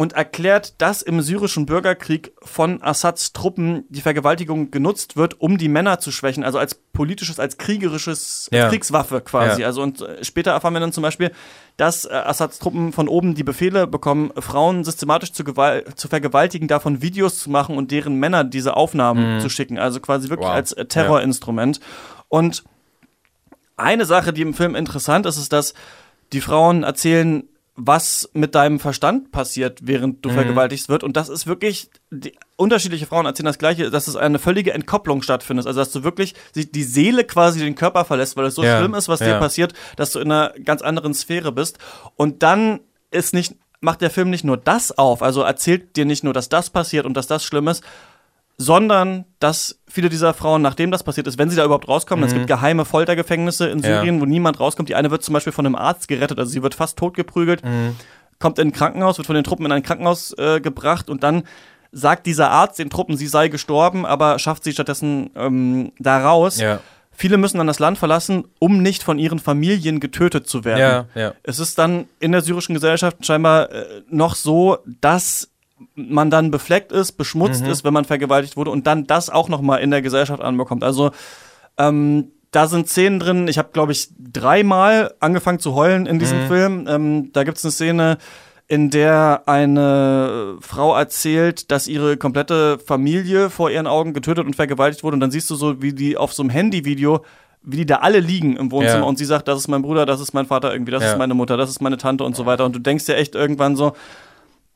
und 0.00 0.14
erklärt, 0.14 0.80
dass 0.80 1.02
im 1.02 1.20
syrischen 1.20 1.66
Bürgerkrieg 1.66 2.32
von 2.42 2.82
Assads 2.82 3.34
Truppen 3.34 3.84
die 3.90 4.00
Vergewaltigung 4.00 4.70
genutzt 4.70 5.18
wird, 5.18 5.38
um 5.42 5.58
die 5.58 5.68
Männer 5.68 5.98
zu 5.98 6.10
schwächen, 6.10 6.42
also 6.42 6.58
als 6.58 6.74
politisches, 6.74 7.38
als 7.38 7.58
kriegerisches 7.58 8.48
ja. 8.50 8.70
Kriegswaffe 8.70 9.20
quasi. 9.20 9.60
Ja. 9.60 9.66
Also 9.66 9.82
und 9.82 10.00
äh, 10.00 10.24
später 10.24 10.52
erfahren 10.52 10.72
wir 10.72 10.80
dann 10.80 10.94
zum 10.94 11.02
Beispiel, 11.02 11.32
dass 11.76 12.06
äh, 12.06 12.14
Assads 12.14 12.60
Truppen 12.60 12.94
von 12.94 13.08
oben 13.08 13.34
die 13.34 13.44
Befehle 13.44 13.86
bekommen, 13.86 14.32
Frauen 14.38 14.84
systematisch 14.84 15.32
zu, 15.32 15.44
zu 15.44 16.08
vergewaltigen, 16.08 16.66
davon 16.66 17.02
Videos 17.02 17.38
zu 17.38 17.50
machen 17.50 17.76
und 17.76 17.90
deren 17.90 18.14
Männer 18.14 18.42
diese 18.42 18.78
Aufnahmen 18.78 19.34
mhm. 19.34 19.40
zu 19.40 19.50
schicken. 19.50 19.78
Also 19.78 20.00
quasi 20.00 20.30
wirklich 20.30 20.48
wow. 20.48 20.54
als 20.54 20.72
äh, 20.72 20.86
Terrorinstrument. 20.86 21.76
Ja. 21.76 21.84
Und 22.28 22.64
eine 23.76 24.06
Sache, 24.06 24.32
die 24.32 24.40
im 24.40 24.54
Film 24.54 24.76
interessant 24.76 25.26
ist, 25.26 25.36
ist, 25.36 25.52
dass 25.52 25.74
die 26.32 26.40
Frauen 26.40 26.84
erzählen, 26.84 27.44
was 27.82 28.28
mit 28.34 28.54
deinem 28.54 28.78
Verstand 28.78 29.32
passiert, 29.32 29.80
während 29.82 30.24
du 30.24 30.28
mhm. 30.28 30.34
vergewaltigt 30.34 30.88
wird. 30.88 31.02
Und 31.02 31.16
das 31.16 31.28
ist 31.28 31.46
wirklich, 31.46 31.88
die, 32.10 32.34
unterschiedliche 32.56 33.06
Frauen 33.06 33.24
erzählen 33.24 33.46
das 33.46 33.58
Gleiche, 33.58 33.90
dass 33.90 34.06
es 34.06 34.16
eine 34.16 34.38
völlige 34.38 34.74
Entkopplung 34.74 35.22
stattfindet. 35.22 35.66
Also, 35.66 35.80
dass 35.80 35.90
du 35.90 36.04
wirklich 36.04 36.34
die 36.54 36.82
Seele 36.82 37.24
quasi 37.24 37.60
den 37.60 37.74
Körper 37.74 38.04
verlässt, 38.04 38.36
weil 38.36 38.44
es 38.44 38.54
so 38.54 38.62
ja. 38.62 38.78
schlimm 38.78 38.94
ist, 38.94 39.08
was 39.08 39.20
ja. 39.20 39.26
dir 39.28 39.38
passiert, 39.38 39.72
dass 39.96 40.12
du 40.12 40.18
in 40.18 40.30
einer 40.30 40.52
ganz 40.64 40.82
anderen 40.82 41.14
Sphäre 41.14 41.52
bist. 41.52 41.78
Und 42.16 42.42
dann 42.42 42.80
ist 43.10 43.32
nicht, 43.32 43.54
macht 43.80 44.02
der 44.02 44.10
Film 44.10 44.28
nicht 44.28 44.44
nur 44.44 44.58
das 44.58 44.96
auf, 44.96 45.22
also 45.22 45.42
erzählt 45.42 45.96
dir 45.96 46.04
nicht 46.04 46.22
nur, 46.22 46.34
dass 46.34 46.50
das 46.50 46.70
passiert 46.70 47.06
und 47.06 47.16
dass 47.16 47.26
das 47.26 47.44
schlimm 47.44 47.68
ist, 47.68 47.82
sondern 48.60 49.24
dass 49.38 49.80
viele 49.88 50.10
dieser 50.10 50.34
Frauen, 50.34 50.60
nachdem 50.60 50.90
das 50.90 51.02
passiert 51.02 51.26
ist, 51.26 51.38
wenn 51.38 51.48
sie 51.48 51.56
da 51.56 51.64
überhaupt 51.64 51.88
rauskommen, 51.88 52.22
mhm. 52.22 52.28
es 52.28 52.34
gibt 52.34 52.46
geheime 52.46 52.84
Foltergefängnisse 52.84 53.70
in 53.70 53.80
Syrien, 53.80 54.16
ja. 54.16 54.20
wo 54.20 54.26
niemand 54.26 54.60
rauskommt. 54.60 54.90
Die 54.90 54.94
eine 54.94 55.10
wird 55.10 55.22
zum 55.22 55.32
Beispiel 55.32 55.54
von 55.54 55.64
einem 55.64 55.76
Arzt 55.76 56.08
gerettet, 56.08 56.38
also 56.38 56.52
sie 56.52 56.62
wird 56.62 56.74
fast 56.74 56.98
totgeprügelt, 56.98 57.64
mhm. 57.64 57.96
kommt 58.38 58.58
in 58.58 58.68
ein 58.68 58.72
Krankenhaus, 58.72 59.16
wird 59.16 59.24
von 59.24 59.34
den 59.34 59.44
Truppen 59.44 59.64
in 59.64 59.72
ein 59.72 59.82
Krankenhaus 59.82 60.34
äh, 60.36 60.60
gebracht 60.60 61.08
und 61.08 61.22
dann 61.22 61.44
sagt 61.90 62.26
dieser 62.26 62.50
Arzt 62.50 62.78
den 62.78 62.90
Truppen, 62.90 63.16
sie 63.16 63.28
sei 63.28 63.48
gestorben, 63.48 64.04
aber 64.04 64.38
schafft 64.38 64.64
sie 64.64 64.72
stattdessen 64.72 65.30
ähm, 65.36 65.92
da 65.98 66.18
raus. 66.18 66.60
Ja. 66.60 66.80
Viele 67.12 67.38
müssen 67.38 67.56
dann 67.56 67.66
das 67.66 67.78
Land 67.78 67.96
verlassen, 67.96 68.44
um 68.58 68.82
nicht 68.82 69.02
von 69.02 69.18
ihren 69.18 69.38
Familien 69.38 70.00
getötet 70.00 70.46
zu 70.46 70.66
werden. 70.66 71.06
Ja, 71.14 71.20
ja. 71.20 71.34
Es 71.44 71.58
ist 71.60 71.78
dann 71.78 72.08
in 72.18 72.32
der 72.32 72.42
syrischen 72.42 72.74
Gesellschaft 72.74 73.24
scheinbar 73.24 73.70
äh, 73.72 74.02
noch 74.10 74.34
so, 74.34 74.78
dass 75.00 75.48
man 75.94 76.30
dann 76.30 76.50
befleckt 76.50 76.92
ist, 76.92 77.12
beschmutzt 77.12 77.64
mhm. 77.64 77.70
ist, 77.70 77.84
wenn 77.84 77.94
man 77.94 78.04
vergewaltigt 78.04 78.56
wurde 78.56 78.70
und 78.70 78.86
dann 78.86 79.06
das 79.06 79.30
auch 79.30 79.48
noch 79.48 79.60
mal 79.60 79.76
in 79.76 79.90
der 79.90 80.02
Gesellschaft 80.02 80.42
anbekommt. 80.42 80.84
Also 80.84 81.10
ähm, 81.78 82.32
da 82.50 82.66
sind 82.66 82.88
Szenen 82.88 83.20
drin. 83.20 83.48
Ich 83.48 83.58
habe, 83.58 83.70
glaube 83.72 83.92
ich, 83.92 84.08
dreimal 84.18 85.14
angefangen 85.20 85.60
zu 85.60 85.74
heulen 85.74 86.06
in 86.06 86.18
diesem 86.18 86.42
mhm. 86.42 86.46
Film. 86.46 86.86
Ähm, 86.88 87.32
da 87.32 87.44
gibt 87.44 87.58
es 87.58 87.64
eine 87.64 87.72
Szene, 87.72 88.18
in 88.66 88.90
der 88.90 89.42
eine 89.46 90.56
Frau 90.60 90.96
erzählt, 90.96 91.70
dass 91.70 91.88
ihre 91.88 92.16
komplette 92.16 92.78
Familie 92.78 93.50
vor 93.50 93.70
ihren 93.70 93.86
Augen 93.86 94.14
getötet 94.14 94.46
und 94.46 94.54
vergewaltigt 94.54 95.02
wurde. 95.02 95.14
Und 95.14 95.20
dann 95.20 95.30
siehst 95.30 95.50
du 95.50 95.54
so, 95.54 95.82
wie 95.82 95.92
die 95.92 96.16
auf 96.16 96.32
so 96.32 96.42
einem 96.42 96.50
Handyvideo 96.50 97.24
wie 97.62 97.76
die 97.76 97.86
da 97.86 97.96
alle 97.96 98.20
liegen 98.20 98.56
im 98.56 98.70
Wohnzimmer 98.70 99.00
ja. 99.00 99.04
und 99.04 99.18
sie 99.18 99.24
sagt, 99.24 99.46
das 99.46 99.58
ist 99.58 99.68
mein 99.68 99.82
Bruder, 99.82 100.06
das 100.06 100.20
ist 100.20 100.32
mein 100.32 100.46
Vater 100.46 100.72
irgendwie, 100.72 100.92
das 100.92 101.02
ja. 101.02 101.12
ist 101.12 101.18
meine 101.18 101.34
Mutter, 101.34 101.56
das 101.56 101.68
ist 101.68 101.82
meine 101.82 101.98
Tante 101.98 102.24
und 102.24 102.34
so 102.34 102.46
weiter. 102.46 102.64
Und 102.64 102.74
du 102.74 102.78
denkst 102.78 103.06
ja 103.06 103.14
echt 103.14 103.34
irgendwann 103.34 103.76
so, 103.76 103.92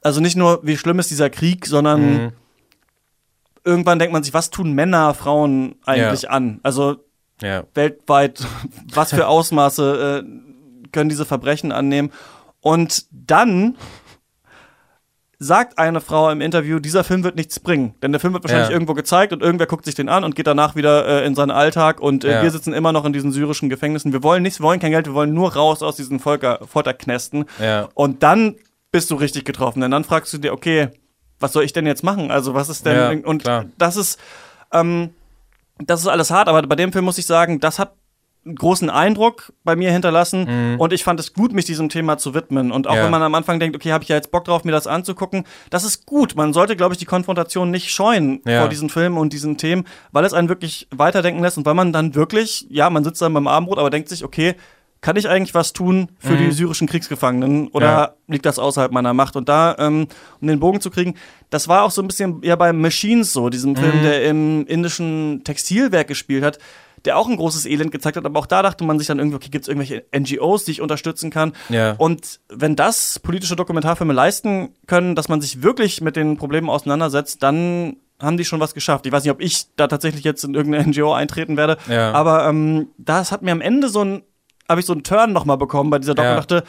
also 0.05 0.21
nicht 0.21 0.37
nur, 0.37 0.61
wie 0.63 0.77
schlimm 0.77 0.99
ist 0.99 1.11
dieser 1.11 1.31
Krieg, 1.31 1.67
sondern 1.67 2.01
mhm. 2.13 2.33
irgendwann 3.65 3.99
denkt 3.99 4.13
man 4.13 4.23
sich, 4.23 4.35
was 4.35 4.51
tun 4.51 4.73
Männer 4.73 5.15
Frauen 5.15 5.77
eigentlich 5.85 6.23
ja. 6.23 6.31
an? 6.31 6.61
Also 6.63 6.97
ja. 7.41 7.65
weltweit, 7.75 8.47
was 8.95 9.11
für 9.11 9.27
Ausmaße 9.27 10.23
äh, 10.25 10.89
können 10.93 11.09
diese 11.09 11.25
Verbrechen 11.25 11.73
annehmen? 11.73 12.13
Und 12.61 13.07
dann 13.11 13.77
sagt 15.39 15.79
eine 15.79 16.01
Frau 16.01 16.31
im 16.31 16.41
Interview, 16.41 16.79
dieser 16.79 17.03
Film 17.03 17.25
wird 17.25 17.37
nichts 17.37 17.59
bringen. 17.59 17.95
Denn 18.03 18.13
der 18.13 18.21
Film 18.21 18.35
wird 18.35 18.45
wahrscheinlich 18.45 18.69
ja. 18.69 18.75
irgendwo 18.75 18.95
gezeigt 18.95 19.33
und 19.33 19.43
irgendwer 19.43 19.67
guckt 19.67 19.87
sich 19.87 19.95
den 19.95 20.09
an 20.11 20.23
und 20.25 20.37
geht 20.37 20.47
danach 20.47 20.77
wieder 20.77 21.07
äh, 21.07 21.27
in 21.27 21.35
seinen 21.35 21.51
Alltag 21.51 22.01
und 22.01 22.25
äh, 22.25 22.33
ja. 22.33 22.43
wir 22.43 22.51
sitzen 22.51 22.75
immer 22.75 22.93
noch 22.93 23.07
in 23.07 23.13
diesen 23.15 23.33
syrischen 23.33 23.71
Gefängnissen. 23.71 24.13
Wir 24.13 24.23
wollen 24.23 24.43
nichts, 24.43 24.61
wir 24.61 24.65
wollen 24.65 24.81
kein 24.81 24.93
Geld, 24.93 25.07
wir 25.07 25.15
wollen 25.15 25.35
nur 25.35 25.55
raus 25.55 25.83
aus 25.83 25.97
diesen 25.97 26.21
Folter 26.21 26.61
Folterknästen. 26.67 27.47
Ja. 27.59 27.89
Und 27.95 28.23
dann 28.23 28.57
bist 28.95 29.11
du 29.11 29.17
richtig 29.17 29.45
getroffen. 29.45 29.81
Denn 29.81 29.91
dann 29.91 30.05
fragst 30.05 30.33
du 30.33 30.39
dir, 30.39 30.53
okay, 30.53 30.89
was 31.41 31.53
soll 31.53 31.65
ich 31.65 31.73
denn 31.73 31.85
jetzt 31.85 32.05
machen? 32.05 32.31
Also 32.31 32.55
was 32.55 32.69
ist 32.69 32.87
denn 32.87 33.25
und 33.25 33.43
klar. 33.43 33.65
das 33.77 33.97
ist 33.97 34.21
ähm, 34.73 35.11
das 35.79 36.03
ist 36.03 36.07
alles 36.07 36.31
hart, 36.31 36.49
aber 36.49 36.63
bei 36.63 36.77
dem 36.77 36.93
Film 36.93 37.05
muss 37.05 37.19
ich 37.19 37.27
sagen, 37.27 37.59
das 37.59 37.81
hat 37.81 37.95
großen 38.55 38.91
Eindruck 38.91 39.53
bei 39.65 39.75
mir 39.75 39.91
hinterlassen 39.91 40.75
mhm. 40.75 40.81
und 40.81 40.93
ich 40.93 41.03
fand 41.03 41.19
es 41.19 41.33
gut, 41.33 41.53
mich 41.53 41.65
diesem 41.65 41.89
Thema 41.89 42.19
zu 42.19 42.35
widmen. 42.35 42.71
Und 42.71 42.87
auch 42.87 42.95
ja. 42.95 43.03
wenn 43.03 43.11
man 43.11 43.23
am 43.23 43.35
Anfang 43.35 43.59
denkt, 43.59 43.75
okay, 43.75 43.91
habe 43.91 44.05
ich 44.05 44.11
ja 44.11 44.17
jetzt 44.17 44.31
Bock 44.31 44.45
drauf, 44.45 44.63
mir 44.63 44.71
das 44.71 44.87
anzugucken, 44.87 45.43
das 45.71 45.83
ist 45.83 46.07
gut. 46.07 46.37
Man 46.37 46.53
sollte, 46.53 46.77
glaube 46.77 46.95
ich, 46.95 46.99
die 46.99 47.05
Konfrontation 47.05 47.73
nicht 47.73 47.91
scheuen 47.91 48.43
ja. 48.47 48.61
vor 48.61 48.69
diesen 48.69 48.91
Filmen 48.91 49.19
und 49.19 49.33
diesen 49.33 49.59
Themen, 49.59 49.89
weil 50.13 50.25
es 50.25 50.35
einen 50.35 50.49
wirklich 50.49 50.87
weiterdenken 50.93 51.43
lässt 51.43 51.59
und 51.59 51.67
weil 51.67 51.75
man 51.75 51.93
dann 51.93 52.15
wirklich, 52.15 52.65
ja, 52.71 52.89
man 52.91 53.03
sitzt 53.03 53.21
dann 53.21 53.35
beim 53.35 53.49
Abendbrot, 53.49 53.79
aber 53.79 53.91
denkt 53.91 54.09
sich, 54.09 54.23
okay, 54.23 54.55
kann 55.05 55.17
ich 55.17 55.29
eigentlich 55.29 55.53
was 55.53 55.75
tun 55.75 56.09
für 56.19 56.33
mhm. 56.33 56.39
die 56.39 56.51
syrischen 56.53 56.89
Kriegsgefangenen 56.89 57.69
oder 57.69 57.87
ja. 57.87 58.15
liegt 58.27 58.47
das 58.47 58.59
außerhalb 58.59 58.91
meiner 58.91 59.13
Macht? 59.13 59.37
Und 59.37 59.51
da, 59.51 59.77
ähm, 59.79 60.09
um 60.41 60.49
den 60.49 60.61
Bogen 60.61 60.81
zu 60.81 60.91
kriegen, 60.91 61.15
das 61.51 61.69
war 61.69 61.83
auch 61.83 61.91
so 61.91 62.01
ein 62.01 62.07
bisschen 62.07 62.41
ja 62.43 62.57
bei 62.57 62.73
Machines 62.73 63.35
so, 63.35 63.51
diesem 63.51 63.73
mhm. 63.73 63.77
Film, 63.77 64.03
der 64.03 64.25
im 64.25 64.67
indischen 64.67 65.43
Textilwerk 65.45 66.09
gespielt 66.09 66.43
hat 66.43 66.59
der 67.05 67.19
auch 67.19 67.29
ein 67.29 67.37
großes 67.37 67.67
Elend 67.67 67.93
gezeigt 67.93 68.17
hat, 68.17 68.25
aber 68.25 68.41
auch 68.41 68.47
da 68.47 68.63
dachte 68.63 68.83
man 68.83 68.99
sich 68.99 69.09
dann 69.09 69.19
irgendwie, 69.19 69.37
okay, 69.37 69.51
gibt 69.51 69.65
es 69.65 69.69
irgendwelche 69.69 70.07
NGOs, 70.19 70.65
die 70.65 70.71
ich 70.71 70.81
unterstützen 70.81 71.29
kann? 71.29 71.53
Ja. 71.69 71.97
Und 71.99 72.41
wenn 72.49 72.77
das 72.77 73.19
politische 73.19 73.57
Dokumentarfilme 73.57 74.15
leisten 74.15 74.71
können, 74.87 75.15
dass 75.15 75.29
man 75.29 75.43
sich 75.43 75.63
wirklich 75.63 76.01
mit 76.01 76.17
den 76.17 76.39
Problemen 76.39 76.71
auseinandersetzt, 76.71 77.43
dann 77.43 77.97
haben 78.19 78.39
die 78.39 78.47
schon 78.47 78.61
was 78.61 78.73
geschafft. 78.73 79.05
Ich 79.05 79.13
weiß 79.13 79.25
nicht, 79.25 79.33
ob 79.33 79.43
ich 79.43 79.67
da 79.77 79.87
tatsächlich 79.87 80.25
jetzt 80.25 80.45
in 80.45 80.55
irgendeine 80.55 80.89
NGO 80.89 81.13
eintreten 81.13 81.59
werde, 81.59 81.77
ja. 81.91 82.13
aber 82.13 82.49
ähm, 82.49 82.89
das 82.97 83.33
hat 83.33 83.43
mir 83.43 83.53
am 83.53 83.61
Ende 83.61 83.91
so 83.91 84.03
ein, 84.03 84.23
habe 84.68 84.80
ich 84.80 84.87
so 84.87 84.92
einen 84.92 85.02
Turn 85.02 85.33
nochmal 85.33 85.59
bekommen 85.59 85.90
bei 85.90 85.99
dieser 85.99 86.14
Doku 86.14 86.28
ja. 86.28 86.37
dachte, 86.37 86.64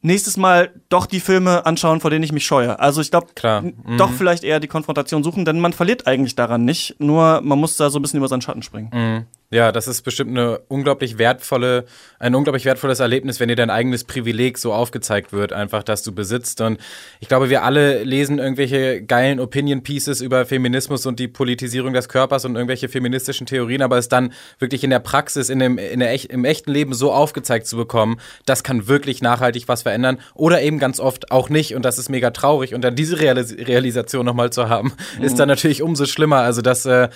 nächstes 0.00 0.36
Mal 0.36 0.70
doch 0.88 1.06
die 1.06 1.20
Filme 1.20 1.66
anschauen, 1.66 2.00
vor 2.00 2.10
denen 2.10 2.22
ich 2.22 2.32
mich 2.32 2.46
scheue. 2.46 2.78
Also 2.78 3.00
ich 3.00 3.10
glaube, 3.10 3.28
mhm. 3.62 3.96
doch 3.96 4.10
vielleicht 4.10 4.44
eher 4.44 4.60
die 4.60 4.68
Konfrontation 4.68 5.24
suchen, 5.24 5.44
denn 5.44 5.60
man 5.60 5.72
verliert 5.72 6.06
eigentlich 6.06 6.34
daran 6.34 6.64
nicht. 6.64 6.96
Nur 6.98 7.40
man 7.42 7.58
muss 7.58 7.76
da 7.76 7.90
so 7.90 7.98
ein 7.98 8.02
bisschen 8.02 8.18
über 8.18 8.28
seinen 8.28 8.42
Schatten 8.42 8.62
springen. 8.62 8.90
Mhm. 8.92 9.26
Ja, 9.50 9.72
das 9.72 9.88
ist 9.88 10.02
bestimmt 10.02 10.32
eine 10.32 10.58
unglaublich 10.68 11.16
wertvolle, 11.16 11.86
ein 12.18 12.34
unglaublich 12.34 12.66
wertvolles 12.66 13.00
Erlebnis, 13.00 13.40
wenn 13.40 13.48
dir 13.48 13.56
dein 13.56 13.70
eigenes 13.70 14.04
Privileg 14.04 14.58
so 14.58 14.74
aufgezeigt 14.74 15.32
wird, 15.32 15.54
einfach, 15.54 15.82
dass 15.82 16.02
du 16.02 16.12
besitzt. 16.12 16.60
Und 16.60 16.78
ich 17.18 17.28
glaube, 17.28 17.48
wir 17.48 17.62
alle 17.62 18.04
lesen 18.04 18.38
irgendwelche 18.38 19.02
geilen 19.02 19.40
Opinion 19.40 19.82
Pieces 19.82 20.20
über 20.20 20.44
Feminismus 20.44 21.06
und 21.06 21.18
die 21.18 21.28
Politisierung 21.28 21.94
des 21.94 22.10
Körpers 22.10 22.44
und 22.44 22.56
irgendwelche 22.56 22.90
feministischen 22.90 23.46
Theorien, 23.46 23.80
aber 23.80 23.96
es 23.96 24.10
dann 24.10 24.34
wirklich 24.58 24.84
in 24.84 24.90
der 24.90 24.98
Praxis, 24.98 25.48
in 25.48 25.60
dem, 25.60 25.78
in 25.78 26.00
der, 26.00 26.30
im 26.30 26.44
echten 26.44 26.70
Leben 26.70 26.92
so 26.92 27.10
aufgezeigt 27.10 27.66
zu 27.66 27.78
bekommen, 27.78 28.20
das 28.44 28.62
kann 28.62 28.86
wirklich 28.86 29.22
nachhaltig 29.22 29.66
was 29.66 29.80
verändern 29.80 30.18
oder 30.34 30.60
eben 30.60 30.78
ganz 30.78 31.00
oft 31.00 31.30
auch 31.30 31.48
nicht. 31.48 31.74
Und 31.74 31.86
das 31.86 31.98
ist 31.98 32.10
mega 32.10 32.32
traurig. 32.32 32.74
Und 32.74 32.82
dann 32.82 32.94
diese 32.96 33.18
Realis 33.18 33.56
Realisation 33.56 34.26
nochmal 34.26 34.50
zu 34.50 34.68
haben, 34.68 34.92
mhm. 35.16 35.24
ist 35.24 35.38
dann 35.38 35.48
natürlich 35.48 35.80
umso 35.80 36.04
schlimmer. 36.04 36.40
Also 36.40 36.60
das, 36.60 36.84
äh, 36.84 37.08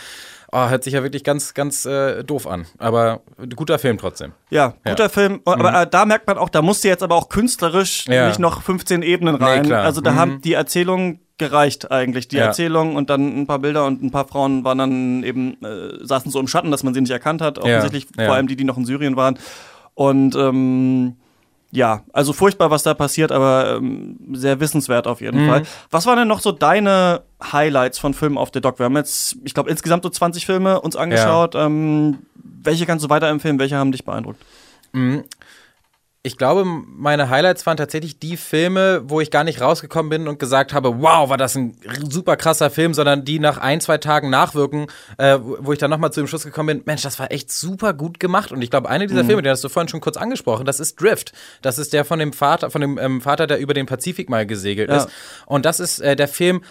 Oh, 0.55 0.69
hört 0.69 0.85
sich 0.85 0.93
ja 0.93 1.03
wirklich 1.03 1.25
ganz, 1.25 1.55
ganz 1.55 1.87
äh, 1.87 2.23
doof 2.25 2.47
an. 2.47 2.67
Aber 2.77 3.23
guter 3.57 3.79
Film 3.79 3.97
trotzdem. 3.97 4.33
Ja, 4.51 4.75
guter 4.85 5.05
ja. 5.05 5.09
Film. 5.09 5.41
Aber 5.47 5.71
mhm. 5.71 5.77
äh, 5.77 5.87
da 5.87 6.05
merkt 6.05 6.27
man 6.27 6.37
auch, 6.37 6.51
da 6.51 6.61
musste 6.61 6.89
jetzt 6.89 7.03
aber 7.03 7.17
auch 7.17 7.31
künstlerisch 7.31 8.05
ja. 8.07 8.29
nicht 8.29 8.39
noch 8.39 8.61
15 8.61 9.01
Ebenen 9.01 9.37
rein. 9.37 9.63
Nee, 9.63 9.73
also 9.73 10.03
da 10.03 10.13
mhm. 10.13 10.17
haben 10.17 10.41
die 10.43 10.53
Erzählungen 10.53 11.21
gereicht 11.39 11.91
eigentlich. 11.91 12.29
Die 12.29 12.37
ja. 12.37 12.45
Erzählung 12.45 12.97
und 12.97 13.09
dann 13.09 13.41
ein 13.41 13.47
paar 13.47 13.61
Bilder 13.61 13.87
und 13.87 14.03
ein 14.03 14.11
paar 14.11 14.29
Frauen 14.29 14.63
waren 14.63 14.77
dann 14.77 15.23
eben, 15.23 15.57
äh, 15.65 16.05
saßen 16.05 16.31
so 16.31 16.39
im 16.39 16.49
Schatten, 16.49 16.71
dass 16.71 16.83
man 16.83 16.93
sie 16.93 17.01
nicht 17.01 17.11
erkannt 17.11 17.41
hat. 17.41 17.59
Offensichtlich 17.59 18.09
vor 18.15 18.35
allem 18.35 18.47
die, 18.47 18.57
die 18.57 18.65
noch 18.65 18.77
in 18.77 18.85
Syrien 18.85 19.17
waren. 19.17 19.39
Und 19.95 20.37
ähm, 20.37 21.17
ja, 21.75 22.03
also 22.13 22.35
furchtbar, 22.35 22.71
was 22.71 22.83
da 22.83 22.93
passiert, 22.93 23.33
aber 23.33 23.77
ähm, 23.79 24.19
sehr 24.35 24.61
wissenswert 24.61 25.07
auf 25.07 25.23
jeden 25.23 25.45
mhm. 25.45 25.49
Fall. 25.49 25.63
Was 25.91 26.05
waren 26.05 26.19
denn 26.19 26.29
noch 26.29 26.41
so 26.41 26.53
deine 26.53 27.23
Highlights 27.43 27.99
von 27.99 28.13
Filmen 28.13 28.37
auf 28.37 28.51
der 28.51 28.61
Doc? 28.61 28.79
Wir 28.79 28.85
haben 28.85 28.97
jetzt, 28.97 29.39
ich 29.43 29.55
glaube, 29.55 29.71
insgesamt 29.71 30.03
so 30.03 30.11
20 30.11 30.45
Filme 30.45 30.83
uns 30.83 30.97
angeschaut. 30.97 31.55
Ja. 31.55 31.65
Ähm, 31.65 32.19
welche 32.63 32.85
kannst 32.85 33.07
du 33.07 33.09
weiterempfehlen? 33.09 33.59
Welche 33.59 33.77
haben 33.77 33.91
dich 33.91 34.05
beeindruckt? 34.05 34.39
Ich 36.25 36.39
glaube, 36.39 36.65
meine 36.65 37.31
Highlights 37.31 37.67
waren 37.67 37.77
tatsächlich 37.77 38.21
die 38.21 38.37
Filme, 38.37 39.03
wo 39.07 39.21
ich 39.21 39.33
gar 39.33 39.43
nicht 39.43 39.61
rausgekommen 39.61 40.09
bin 40.09 40.29
und 40.29 40.39
gesagt 40.39 40.73
habe, 40.73 41.03
wow, 41.03 41.29
war 41.29 41.37
das 41.37 41.57
ein 41.57 41.77
super 42.09 42.37
krasser 42.37 42.71
Film, 42.71 42.95
sondern 42.95 43.25
die 43.25 43.41
nach 43.41 43.59
ein, 43.59 43.81
zwei 43.81 43.99
Tagen 43.99 44.31
nachwirken, 44.31 44.87
äh, 45.19 45.37
wo 45.41 45.73
ich 45.73 45.81
dann 45.81 45.91
nochmal 45.91 46.13
zu 46.13 46.21
dem 46.21 46.29
Schluss 46.29 46.45
gekommen 46.45 46.79
bin, 46.79 46.83
Mensch, 46.87 47.03
das 47.03 47.19
war 47.19 47.33
echt 47.33 47.51
super 47.51 47.93
gut 47.93 48.21
gemacht. 48.21 48.53
Und 48.53 48.63
ich 48.63 48.71
glaube, 48.71 48.89
eine 48.89 49.09
dieser 49.09 49.25
mhm. 49.25 49.27
Filme, 49.27 49.43
den 49.43 49.51
hast 49.51 49.65
du 49.65 49.69
vorhin 49.69 49.89
schon 49.89 50.01
kurz 50.01 50.17
angesprochen, 50.17 50.65
das 50.65 50.79
ist 50.79 51.01
Drift. 51.01 51.33
Das 51.61 51.79
ist 51.79 51.93
der 51.93 52.05
von 52.05 52.21
dem 52.21 52.33
Vater, 52.33 52.71
von 52.71 52.81
dem 52.81 52.99
ähm, 52.99 53.21
Vater, 53.21 53.49
der 53.49 53.59
über 53.59 53.75
den 53.75 53.87
Pazifik 53.87 54.31
mal 54.31 54.47
gesegelt 54.47 54.91
ja. 54.91 54.99
ist. 54.99 55.09
Und 55.47 55.67
das 55.67 55.81
ist 55.81 55.99
äh, 55.99 56.15
der 56.15 56.29
Film, 56.29 56.63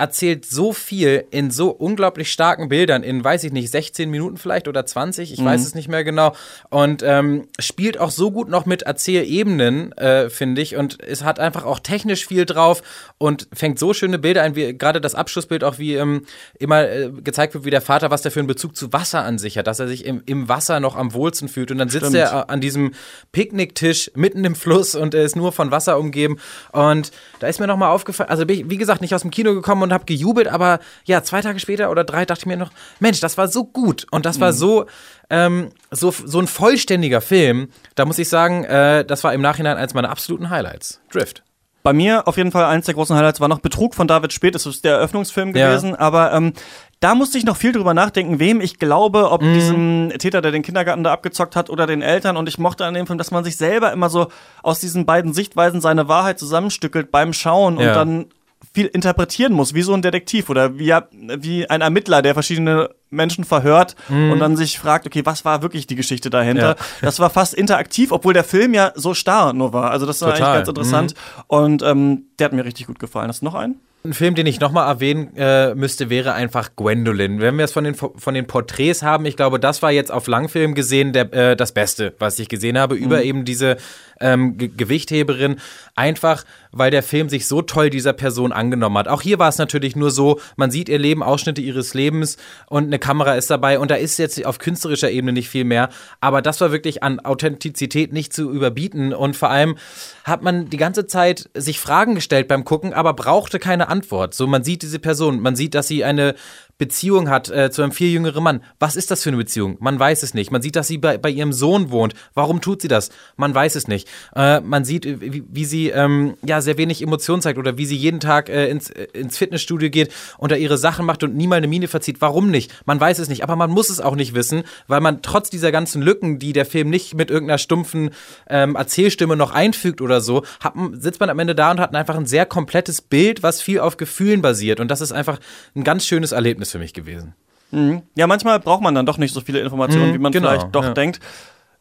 erzählt 0.00 0.46
so 0.46 0.72
viel 0.72 1.26
in 1.30 1.50
so 1.50 1.68
unglaublich 1.68 2.32
starken 2.32 2.70
Bildern, 2.70 3.02
in, 3.02 3.22
weiß 3.22 3.44
ich 3.44 3.52
nicht, 3.52 3.70
16 3.70 4.10
Minuten 4.10 4.38
vielleicht 4.38 4.66
oder 4.66 4.86
20, 4.86 5.30
ich 5.30 5.40
mhm. 5.40 5.44
weiß 5.44 5.60
es 5.60 5.74
nicht 5.74 5.88
mehr 5.88 6.04
genau. 6.04 6.34
Und 6.70 7.02
ähm, 7.04 7.48
spielt 7.58 8.00
auch 8.00 8.10
so 8.10 8.30
gut 8.30 8.48
noch 8.48 8.64
mit 8.64 8.82
Erzählebenen, 8.82 9.92
äh, 9.92 10.30
finde 10.30 10.62
ich. 10.62 10.76
Und 10.76 11.02
es 11.02 11.22
hat 11.22 11.38
einfach 11.38 11.66
auch 11.66 11.80
technisch 11.80 12.26
viel 12.26 12.46
drauf 12.46 12.82
und 13.18 13.48
fängt 13.52 13.78
so 13.78 13.92
schöne 13.92 14.18
Bilder 14.18 14.42
ein, 14.42 14.56
wie 14.56 14.72
gerade 14.76 15.02
das 15.02 15.14
Abschlussbild 15.14 15.64
auch, 15.64 15.78
wie 15.78 15.96
ähm, 15.96 16.24
immer 16.58 16.88
äh, 16.88 17.10
gezeigt 17.10 17.52
wird, 17.52 17.66
wie 17.66 17.70
der 17.70 17.82
Vater, 17.82 18.10
was 18.10 18.22
der 18.22 18.32
für 18.32 18.40
einen 18.40 18.48
Bezug 18.48 18.76
zu 18.76 18.94
Wasser 18.94 19.22
an 19.22 19.38
sich 19.38 19.58
hat, 19.58 19.66
dass 19.66 19.80
er 19.80 19.88
sich 19.88 20.06
im, 20.06 20.22
im 20.24 20.48
Wasser 20.48 20.80
noch 20.80 20.96
am 20.96 21.12
wohlsten 21.12 21.48
fühlt. 21.48 21.70
Und 21.70 21.76
dann 21.76 21.90
sitzt 21.90 22.06
Stimmt. 22.06 22.16
er 22.16 22.48
an 22.48 22.62
diesem 22.62 22.92
Picknicktisch 23.32 24.10
mitten 24.14 24.46
im 24.46 24.54
Fluss 24.54 24.94
und 24.94 25.12
er 25.12 25.24
ist 25.24 25.36
nur 25.36 25.52
von 25.52 25.70
Wasser 25.70 25.98
umgeben. 25.98 26.38
Und 26.72 27.10
da 27.40 27.48
ist 27.48 27.60
mir 27.60 27.66
nochmal 27.66 27.90
aufgefallen, 27.90 28.30
also 28.30 28.46
bin 28.46 28.60
ich, 28.60 28.70
wie 28.70 28.78
gesagt, 28.78 29.02
nicht 29.02 29.14
aus 29.14 29.20
dem 29.20 29.30
Kino 29.30 29.52
gekommen 29.52 29.82
und 29.82 29.89
und 29.90 29.94
habe 29.94 30.04
gejubelt, 30.04 30.48
aber 30.48 30.80
ja, 31.04 31.22
zwei 31.22 31.42
Tage 31.42 31.58
später 31.58 31.90
oder 31.90 32.04
drei 32.04 32.24
dachte 32.24 32.42
ich 32.42 32.46
mir 32.46 32.56
noch, 32.56 32.70
Mensch, 33.00 33.20
das 33.20 33.36
war 33.36 33.48
so 33.48 33.64
gut 33.64 34.06
und 34.10 34.24
das 34.24 34.40
war 34.40 34.52
mhm. 34.52 34.56
so, 34.56 34.86
ähm, 35.28 35.70
so, 35.90 36.10
so 36.10 36.38
ein 36.38 36.46
vollständiger 36.46 37.20
Film. 37.20 37.68
Da 37.94 38.04
muss 38.04 38.18
ich 38.18 38.28
sagen, 38.28 38.64
äh, 38.64 39.04
das 39.04 39.24
war 39.24 39.34
im 39.34 39.40
Nachhinein 39.40 39.76
eines 39.76 39.94
meiner 39.94 40.10
absoluten 40.10 40.50
Highlights. 40.50 41.00
Drift. 41.12 41.42
Bei 41.82 41.94
mir 41.94 42.28
auf 42.28 42.36
jeden 42.36 42.52
Fall 42.52 42.66
eins 42.66 42.84
der 42.84 42.94
großen 42.94 43.16
Highlights 43.16 43.40
war 43.40 43.48
noch 43.48 43.60
Betrug 43.60 43.94
von 43.94 44.06
David 44.06 44.34
Speth. 44.34 44.54
Das 44.54 44.66
ist 44.66 44.84
der 44.84 44.96
Eröffnungsfilm 44.96 45.54
gewesen. 45.54 45.90
Ja. 45.90 45.98
Aber 45.98 46.32
ähm, 46.32 46.52
da 47.00 47.14
musste 47.14 47.38
ich 47.38 47.44
noch 47.46 47.56
viel 47.56 47.72
drüber 47.72 47.94
nachdenken, 47.94 48.38
wem 48.38 48.60
ich 48.60 48.78
glaube, 48.78 49.30
ob 49.30 49.40
mhm. 49.40 49.54
diesem 49.54 50.12
Täter, 50.18 50.42
der 50.42 50.52
den 50.52 50.62
Kindergarten 50.62 51.02
da 51.02 51.12
abgezockt 51.12 51.56
hat, 51.56 51.70
oder 51.70 51.86
den 51.86 52.02
Eltern. 52.02 52.36
Und 52.36 52.50
ich 52.50 52.58
mochte 52.58 52.84
an 52.84 52.92
dem 52.92 53.06
Film, 53.06 53.16
dass 53.16 53.30
man 53.30 53.44
sich 53.44 53.56
selber 53.56 53.92
immer 53.92 54.10
so 54.10 54.28
aus 54.62 54.80
diesen 54.80 55.06
beiden 55.06 55.32
Sichtweisen 55.32 55.80
seine 55.80 56.06
Wahrheit 56.06 56.38
zusammenstückelt 56.38 57.10
beim 57.10 57.32
Schauen 57.32 57.80
ja. 57.80 57.88
und 57.88 57.96
dann 57.96 58.26
viel 58.72 58.86
interpretieren 58.86 59.52
muss, 59.52 59.74
wie 59.74 59.82
so 59.82 59.94
ein 59.94 60.02
Detektiv 60.02 60.48
oder 60.48 60.78
wie, 60.78 60.94
wie 61.38 61.68
ein 61.68 61.80
Ermittler, 61.80 62.22
der 62.22 62.34
verschiedene 62.34 62.90
Menschen 63.10 63.44
verhört 63.44 63.96
mhm. 64.08 64.30
und 64.30 64.38
dann 64.38 64.56
sich 64.56 64.78
fragt, 64.78 65.06
okay, 65.06 65.22
was 65.24 65.44
war 65.44 65.62
wirklich 65.62 65.86
die 65.86 65.96
Geschichte 65.96 66.30
dahinter? 66.30 66.76
Ja. 66.78 66.84
Das 67.02 67.18
war 67.18 67.30
fast 67.30 67.54
interaktiv, 67.54 68.12
obwohl 68.12 68.32
der 68.32 68.44
Film 68.44 68.72
ja 68.72 68.92
so 68.94 69.14
starr 69.14 69.52
nur 69.52 69.72
war. 69.72 69.90
Also 69.90 70.06
das 70.06 70.20
war 70.22 70.32
Total. 70.32 70.46
eigentlich 70.46 70.58
ganz 70.58 70.68
interessant 70.68 71.14
mhm. 71.14 71.42
und 71.48 71.82
ähm, 71.82 72.24
der 72.38 72.44
hat 72.46 72.52
mir 72.52 72.64
richtig 72.64 72.86
gut 72.86 73.00
gefallen. 73.00 73.28
Hast 73.28 73.40
du 73.40 73.46
noch 73.46 73.54
einen? 73.54 73.80
Ein 74.02 74.14
Film, 74.14 74.34
den 74.34 74.46
ich 74.46 74.60
nochmal 74.60 74.88
erwähnen 74.88 75.36
äh, 75.36 75.74
müsste, 75.74 76.08
wäre 76.08 76.32
einfach 76.32 76.70
Gwendolyn. 76.74 77.40
Wenn 77.40 77.58
wir 77.58 77.66
es 77.66 77.72
von 77.72 77.84
den, 77.84 77.94
von 77.94 78.32
den 78.32 78.46
Porträts 78.46 79.02
haben, 79.02 79.26
ich 79.26 79.36
glaube, 79.36 79.60
das 79.60 79.82
war 79.82 79.90
jetzt 79.90 80.10
auf 80.10 80.26
Langfilm 80.26 80.74
gesehen 80.74 81.12
der, 81.12 81.30
äh, 81.34 81.54
das 81.54 81.72
Beste, 81.72 82.14
was 82.18 82.38
ich 82.38 82.48
gesehen 82.48 82.78
habe, 82.78 82.94
mhm. 82.94 83.02
über 83.02 83.22
eben 83.22 83.44
diese 83.44 83.76
ähm, 84.20 84.56
Gewichtheberin. 84.56 85.56
Einfach, 85.94 86.44
weil 86.72 86.90
der 86.90 87.02
Film 87.02 87.28
sich 87.28 87.46
so 87.46 87.62
toll 87.62 87.90
dieser 87.90 88.12
Person 88.12 88.52
angenommen 88.52 88.96
hat. 88.96 89.08
Auch 89.08 89.22
hier 89.22 89.38
war 89.38 89.48
es 89.48 89.58
natürlich 89.58 89.96
nur 89.96 90.10
so, 90.10 90.40
man 90.56 90.70
sieht 90.70 90.88
ihr 90.88 90.98
Leben, 90.98 91.22
Ausschnitte 91.22 91.60
ihres 91.60 91.94
Lebens 91.94 92.36
und 92.68 92.84
eine 92.84 92.98
Kamera 92.98 93.34
ist 93.34 93.50
dabei 93.50 93.78
und 93.78 93.90
da 93.90 93.96
ist 93.96 94.18
jetzt 94.18 94.44
auf 94.46 94.58
künstlerischer 94.58 95.10
Ebene 95.10 95.32
nicht 95.32 95.48
viel 95.48 95.64
mehr. 95.64 95.88
Aber 96.20 96.42
das 96.42 96.60
war 96.60 96.72
wirklich 96.72 97.02
an 97.02 97.20
Authentizität 97.20 98.12
nicht 98.12 98.32
zu 98.32 98.50
überbieten 98.50 99.12
und 99.12 99.36
vor 99.36 99.50
allem 99.50 99.76
hat 100.24 100.42
man 100.42 100.70
die 100.70 100.76
ganze 100.76 101.06
Zeit 101.06 101.50
sich 101.54 101.80
Fragen 101.80 102.14
gestellt 102.14 102.48
beim 102.48 102.64
Gucken, 102.64 102.92
aber 102.92 103.14
brauchte 103.14 103.58
keine 103.58 103.88
Antwort. 103.88 104.34
So, 104.34 104.46
man 104.46 104.64
sieht 104.64 104.82
diese 104.82 104.98
Person, 104.98 105.40
man 105.40 105.56
sieht, 105.56 105.74
dass 105.74 105.88
sie 105.88 106.04
eine 106.04 106.34
Beziehung 106.80 107.28
hat 107.28 107.50
äh, 107.50 107.70
zu 107.70 107.82
einem 107.82 107.92
viel 107.92 108.10
jüngeren 108.10 108.42
Mann. 108.42 108.62
Was 108.78 108.96
ist 108.96 109.10
das 109.10 109.22
für 109.22 109.28
eine 109.28 109.36
Beziehung? 109.36 109.76
Man 109.80 110.00
weiß 110.00 110.22
es 110.22 110.32
nicht. 110.32 110.50
Man 110.50 110.62
sieht, 110.62 110.76
dass 110.76 110.88
sie 110.88 110.96
bei, 110.96 111.18
bei 111.18 111.28
ihrem 111.28 111.52
Sohn 111.52 111.90
wohnt. 111.90 112.14
Warum 112.32 112.62
tut 112.62 112.80
sie 112.80 112.88
das? 112.88 113.10
Man 113.36 113.54
weiß 113.54 113.74
es 113.74 113.86
nicht. 113.86 114.08
Äh, 114.34 114.60
man 114.60 114.86
sieht, 114.86 115.04
wie, 115.04 115.44
wie 115.46 115.66
sie 115.66 115.90
ähm, 115.90 116.38
ja 116.42 116.62
sehr 116.62 116.78
wenig 116.78 117.02
Emotionen 117.02 117.42
zeigt 117.42 117.58
oder 117.58 117.76
wie 117.76 117.84
sie 117.84 117.96
jeden 117.96 118.18
Tag 118.18 118.48
äh, 118.48 118.70
ins, 118.70 118.88
äh, 118.88 119.08
ins 119.12 119.36
Fitnessstudio 119.36 119.90
geht 119.90 120.10
und 120.38 120.52
da 120.52 120.56
ihre 120.56 120.78
Sachen 120.78 121.04
macht 121.04 121.22
und 121.22 121.36
nie 121.36 121.46
mal 121.46 121.56
eine 121.56 121.68
Miene 121.68 121.86
verzieht. 121.86 122.22
Warum 122.22 122.50
nicht? 122.50 122.72
Man 122.86 122.98
weiß 122.98 123.18
es 123.18 123.28
nicht, 123.28 123.44
aber 123.44 123.56
man 123.56 123.68
muss 123.68 123.90
es 123.90 124.00
auch 124.00 124.16
nicht 124.16 124.32
wissen, 124.32 124.62
weil 124.86 125.02
man 125.02 125.20
trotz 125.20 125.50
dieser 125.50 125.72
ganzen 125.72 126.00
Lücken, 126.00 126.38
die 126.38 126.54
der 126.54 126.64
Film 126.64 126.88
nicht 126.88 127.12
mit 127.12 127.30
irgendeiner 127.30 127.58
stumpfen 127.58 128.08
ähm, 128.48 128.74
Erzählstimme 128.74 129.36
noch 129.36 129.50
einfügt 129.50 130.00
oder 130.00 130.22
so, 130.22 130.44
hat, 130.60 130.72
sitzt 130.92 131.20
man 131.20 131.28
am 131.28 131.38
Ende 131.38 131.54
da 131.54 131.72
und 131.72 131.80
hat 131.80 131.94
einfach 131.94 132.16
ein 132.16 132.24
sehr 132.24 132.46
komplettes 132.46 133.02
Bild, 133.02 133.42
was 133.42 133.60
viel 133.60 133.80
auf 133.80 133.98
Gefühlen 133.98 134.40
basiert. 134.40 134.80
Und 134.80 134.90
das 134.90 135.02
ist 135.02 135.12
einfach 135.12 135.38
ein 135.76 135.84
ganz 135.84 136.06
schönes 136.06 136.32
Erlebnis 136.32 136.69
für 136.70 136.78
mich 136.78 136.94
gewesen. 136.94 137.34
Mhm. 137.70 138.02
Ja, 138.14 138.26
manchmal 138.26 138.58
braucht 138.60 138.82
man 138.82 138.94
dann 138.94 139.06
doch 139.06 139.18
nicht 139.18 139.32
so 139.32 139.40
viele 139.40 139.60
Informationen, 139.60 140.10
mhm, 140.10 140.14
wie 140.14 140.18
man 140.18 140.32
genau, 140.32 140.48
vielleicht 140.48 140.74
doch 140.74 140.84
ja. 140.84 140.94
denkt. 140.94 141.20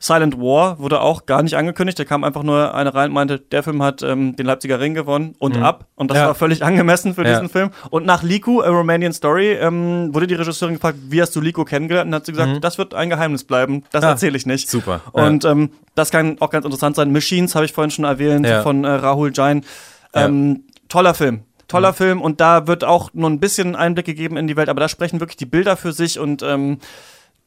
Silent 0.02 0.38
War 0.38 0.80
wurde 0.80 1.02
auch 1.02 1.26
gar 1.26 1.44
nicht 1.44 1.58
angekündigt. 1.58 2.00
Da 2.00 2.06
kam 2.06 2.24
einfach 2.24 2.44
nur 2.44 2.74
eine 2.74 2.96
rein 2.96 3.10
und 3.10 3.16
meinte, 3.16 3.38
der 3.38 3.64
Film 3.64 3.84
hat 3.84 4.02
ähm, 4.02 4.34
den 4.38 4.46
Leipziger 4.46 4.80
Ring 4.80 4.94
gewonnen 4.94 5.36
und 5.40 5.58
mhm. 5.58 5.64
ab. 5.64 5.88
Und 5.96 6.10
das 6.10 6.20
ja. 6.20 6.28
war 6.28 6.36
völlig 6.36 6.64
angemessen 6.64 7.16
für 7.16 7.26
ja. 7.26 7.32
diesen 7.32 7.50
Film. 7.50 7.72
Und 7.90 8.06
nach 8.06 8.24
Liku, 8.24 8.62
A 8.62 8.70
Romanian 8.70 9.12
Story, 9.12 9.52
ähm, 9.52 10.14
wurde 10.14 10.28
die 10.28 10.36
Regisseurin 10.36 10.76
gefragt, 10.76 10.98
wie 11.10 11.22
hast 11.22 11.36
du 11.36 11.42
Liku 11.42 11.66
kennengelernt? 11.66 12.08
Und 12.08 12.16
hat 12.16 12.26
sie 12.26 12.32
gesagt, 12.32 12.50
mhm. 12.50 12.62
das 12.62 12.78
wird 12.78 12.94
ein 12.94 13.10
Geheimnis 13.10 13.44
bleiben. 13.44 13.84
Das 13.92 14.04
ja. 14.04 14.12
erzähle 14.12 14.38
ich 14.38 14.46
nicht. 14.46 14.70
Super. 14.70 15.02
Und 15.12 15.44
ähm, 15.44 15.72
das 15.96 16.12
kann 16.12 16.38
auch 16.40 16.50
ganz 16.50 16.64
interessant 16.64 16.96
sein. 16.96 17.12
Machines 17.12 17.56
habe 17.56 17.66
ich 17.66 17.74
vorhin 17.74 17.92
schon 17.92 18.06
erwähnt, 18.06 18.48
von 18.64 18.86
äh, 18.86 18.90
Rahul 18.90 19.32
Jain. 19.34 19.66
Ähm, 20.14 20.64
toller 20.88 21.14
Film 21.14 21.44
toller 21.70 21.92
mhm. 21.92 21.96
Film 21.96 22.22
und 22.22 22.42
da 22.42 22.68
wird 22.68 22.84
auch 22.84 23.12
nur 23.14 23.30
ein 23.30 23.40
bisschen 23.40 23.78
Einblick 23.78 24.06
gegeben 24.06 24.36
in 24.36 24.48
die 24.48 24.58
Welt, 24.58 24.68
aber 24.68 24.82
da 24.82 24.90
sprechen 24.90 25.22
wirklich 25.22 25.38
die 25.38 25.46
Bilder 25.46 25.78
für 25.78 25.94
sich 25.94 26.20
und 26.20 26.44
ähm, 26.44 26.80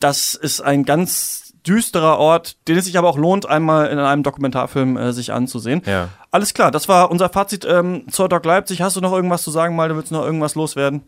das 0.01 0.35
ist 0.35 0.63
ein 0.63 0.85
ganz 0.85 1.53
düsterer 1.67 2.19
Ort, 2.19 2.57
den 2.67 2.77
es 2.77 2.87
sich 2.87 2.99
aber 2.99 3.09
auch 3.09 3.19
lohnt, 3.19 3.47
einmal 3.47 3.89
in 3.89 3.99
einem 3.99 4.23
Dokumentarfilm 4.23 4.97
äh, 4.97 5.13
sich 5.13 5.33
anzusehen. 5.33 5.83
Ja. 5.87 6.09
Alles 6.31 6.55
klar, 6.55 6.71
das 6.71 6.89
war 6.89 7.11
unser 7.11 7.29
Fazit 7.29 7.65
ähm, 7.65 8.07
zur 8.11 8.29
Doc 8.29 8.45
Leipzig. 8.45 8.81
Hast 8.81 8.97
du 8.97 9.01
noch 9.01 9.13
irgendwas 9.13 9.43
zu 9.43 9.51
sagen, 9.51 9.77
mal? 9.77 9.89
Du 9.89 9.97
willst 9.97 10.11
noch 10.11 10.25
irgendwas 10.25 10.55
loswerden? 10.55 11.03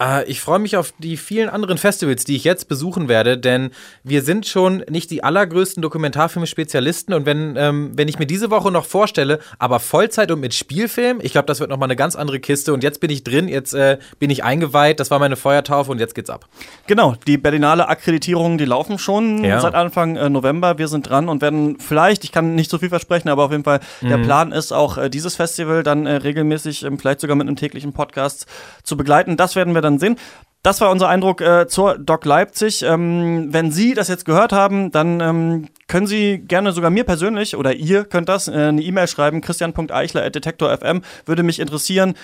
Äh, 0.00 0.24
ich 0.24 0.40
freue 0.40 0.58
mich 0.58 0.76
auf 0.76 0.92
die 0.98 1.16
vielen 1.16 1.48
anderen 1.48 1.78
Festivals, 1.78 2.24
die 2.24 2.36
ich 2.36 2.44
jetzt 2.44 2.68
besuchen 2.68 3.08
werde, 3.08 3.38
denn 3.38 3.70
wir 4.04 4.22
sind 4.22 4.46
schon 4.46 4.84
nicht 4.88 5.10
die 5.10 5.24
allergrößten 5.24 5.82
Dokumentarfilm-Spezialisten 5.82 7.14
und 7.14 7.26
wenn, 7.26 7.56
ähm, 7.56 7.92
wenn 7.94 8.08
ich 8.08 8.18
mir 8.18 8.26
diese 8.26 8.50
Woche 8.50 8.70
noch 8.70 8.84
vorstelle, 8.84 9.38
aber 9.58 9.80
Vollzeit 9.80 10.30
und 10.30 10.40
mit 10.40 10.54
Spielfilm, 10.54 11.20
ich 11.22 11.32
glaube, 11.32 11.46
das 11.46 11.60
wird 11.60 11.70
nochmal 11.70 11.86
eine 11.86 11.96
ganz 11.96 12.16
andere 12.16 12.40
Kiste 12.40 12.72
und 12.72 12.82
jetzt 12.82 13.00
bin 13.00 13.10
ich 13.10 13.24
drin, 13.24 13.48
jetzt 13.48 13.74
äh, 13.74 13.98
bin 14.18 14.30
ich 14.30 14.44
eingeweiht, 14.44 15.00
das 15.00 15.10
war 15.10 15.18
meine 15.18 15.36
Feuertaufe 15.36 15.90
und 15.90 15.98
jetzt 15.98 16.14
geht's 16.14 16.30
ab. 16.30 16.46
Genau, 16.86 17.14
die 17.26 17.38
Berlinale 17.38 17.88
Akkreditierungen, 17.88 18.58
die 18.58 18.64
laufen 18.64 18.98
schon 18.98 19.44
ja. 19.44 19.60
seit 19.60 19.74
Anfang 19.74 20.16
äh, 20.16 20.28
November, 20.28 20.78
wir 20.78 20.88
sind 20.88 21.08
dran 21.08 21.28
und 21.28 21.42
werden 21.42 21.78
vielleicht, 21.78 22.24
ich 22.24 22.32
kann 22.32 22.54
nicht 22.54 22.70
so 22.70 22.78
viel 22.78 22.88
versprechen, 22.88 23.28
aber 23.28 23.44
auf 23.44 23.50
jeden 23.50 23.64
Fall, 23.64 23.80
mhm. 24.00 24.08
der 24.08 24.18
Plan 24.18 24.52
ist 24.52 24.72
auch, 24.72 24.98
äh, 24.98 25.08
dieses 25.08 25.36
Festival 25.36 25.82
dann 25.82 26.06
äh, 26.06 26.16
regelmäßig, 26.16 26.82
ähm, 26.82 26.98
vielleicht 26.98 27.20
sogar 27.20 27.36
mit 27.36 27.46
einem 27.46 27.56
täglichen 27.56 27.92
Podcast 27.92 28.46
zu 28.82 28.96
begleiten. 28.96 29.36
Das 29.36 29.56
werden 29.56 29.74
wir 29.74 29.85
dann 29.86 29.98
sehen. 29.98 30.16
Das 30.62 30.80
war 30.80 30.90
unser 30.90 31.08
Eindruck 31.08 31.40
äh, 31.42 31.68
zur 31.68 31.96
Doc 31.96 32.24
Leipzig. 32.24 32.82
Ähm, 32.82 33.52
wenn 33.52 33.70
Sie 33.70 33.94
das 33.94 34.08
jetzt 34.08 34.24
gehört 34.24 34.52
haben, 34.52 34.90
dann 34.90 35.20
ähm, 35.20 35.68
können 35.86 36.08
Sie 36.08 36.38
gerne 36.38 36.72
sogar 36.72 36.90
mir 36.90 37.04
persönlich 37.04 37.56
oder 37.56 37.72
ihr 37.72 38.04
könnt 38.04 38.28
das 38.28 38.48
äh, 38.48 38.52
eine 38.52 38.82
E-Mail 38.82 39.06
schreiben, 39.06 39.42
christian.eichler.detektor.fm. 39.42 41.02
Würde 41.24 41.42
mich 41.44 41.60
interessieren, 41.60 42.14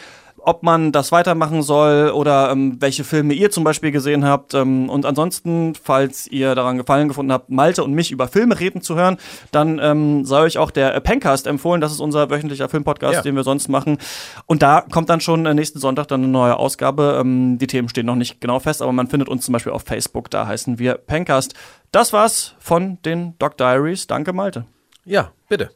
ob 0.44 0.62
man 0.62 0.92
das 0.92 1.12
weitermachen 1.12 1.62
soll 1.62 2.10
oder 2.10 2.50
ähm, 2.50 2.76
welche 2.80 3.04
Filme 3.04 3.34
ihr 3.34 3.50
zum 3.50 3.64
Beispiel 3.64 3.92
gesehen 3.92 4.24
habt. 4.24 4.54
Ähm, 4.54 4.88
und 4.88 5.06
ansonsten, 5.06 5.74
falls 5.74 6.26
ihr 6.26 6.54
daran 6.54 6.78
gefallen 6.78 7.08
gefunden 7.08 7.32
habt, 7.32 7.50
Malte 7.50 7.84
und 7.84 7.92
mich 7.92 8.10
über 8.10 8.28
Filme 8.28 8.58
reden 8.58 8.82
zu 8.82 8.96
hören, 8.96 9.18
dann 9.50 9.78
ähm, 9.82 10.24
sei 10.24 10.40
euch 10.42 10.58
auch 10.58 10.70
der 10.70 10.98
Pencast 11.00 11.46
empfohlen. 11.46 11.80
Das 11.80 11.92
ist 11.92 12.00
unser 12.00 12.30
wöchentlicher 12.30 12.68
Filmpodcast, 12.68 13.14
ja. 13.14 13.22
den 13.22 13.36
wir 13.36 13.44
sonst 13.44 13.68
machen. 13.68 13.98
Und 14.46 14.62
da 14.62 14.80
kommt 14.80 15.08
dann 15.08 15.20
schon 15.20 15.46
äh, 15.46 15.54
nächsten 15.54 15.78
Sonntag 15.78 16.08
dann 16.08 16.22
eine 16.22 16.32
neue 16.32 16.56
Ausgabe. 16.56 17.18
Ähm, 17.20 17.58
die 17.58 17.66
Themen 17.66 17.88
stehen 17.88 18.06
noch 18.06 18.16
nicht 18.16 18.40
genau 18.40 18.58
fest, 18.58 18.82
aber 18.82 18.92
man 18.92 19.08
findet 19.08 19.28
uns 19.28 19.44
zum 19.44 19.52
Beispiel 19.52 19.72
auf 19.72 19.82
Facebook. 19.82 20.30
Da 20.30 20.46
heißen 20.46 20.78
wir 20.78 20.94
Pencast. 20.94 21.54
Das 21.92 22.12
war's 22.12 22.54
von 22.58 22.98
den 23.04 23.38
Doc 23.38 23.56
Diaries. 23.56 24.06
Danke, 24.06 24.32
Malte. 24.32 24.66
Ja, 25.04 25.32
bitte. 25.48 25.70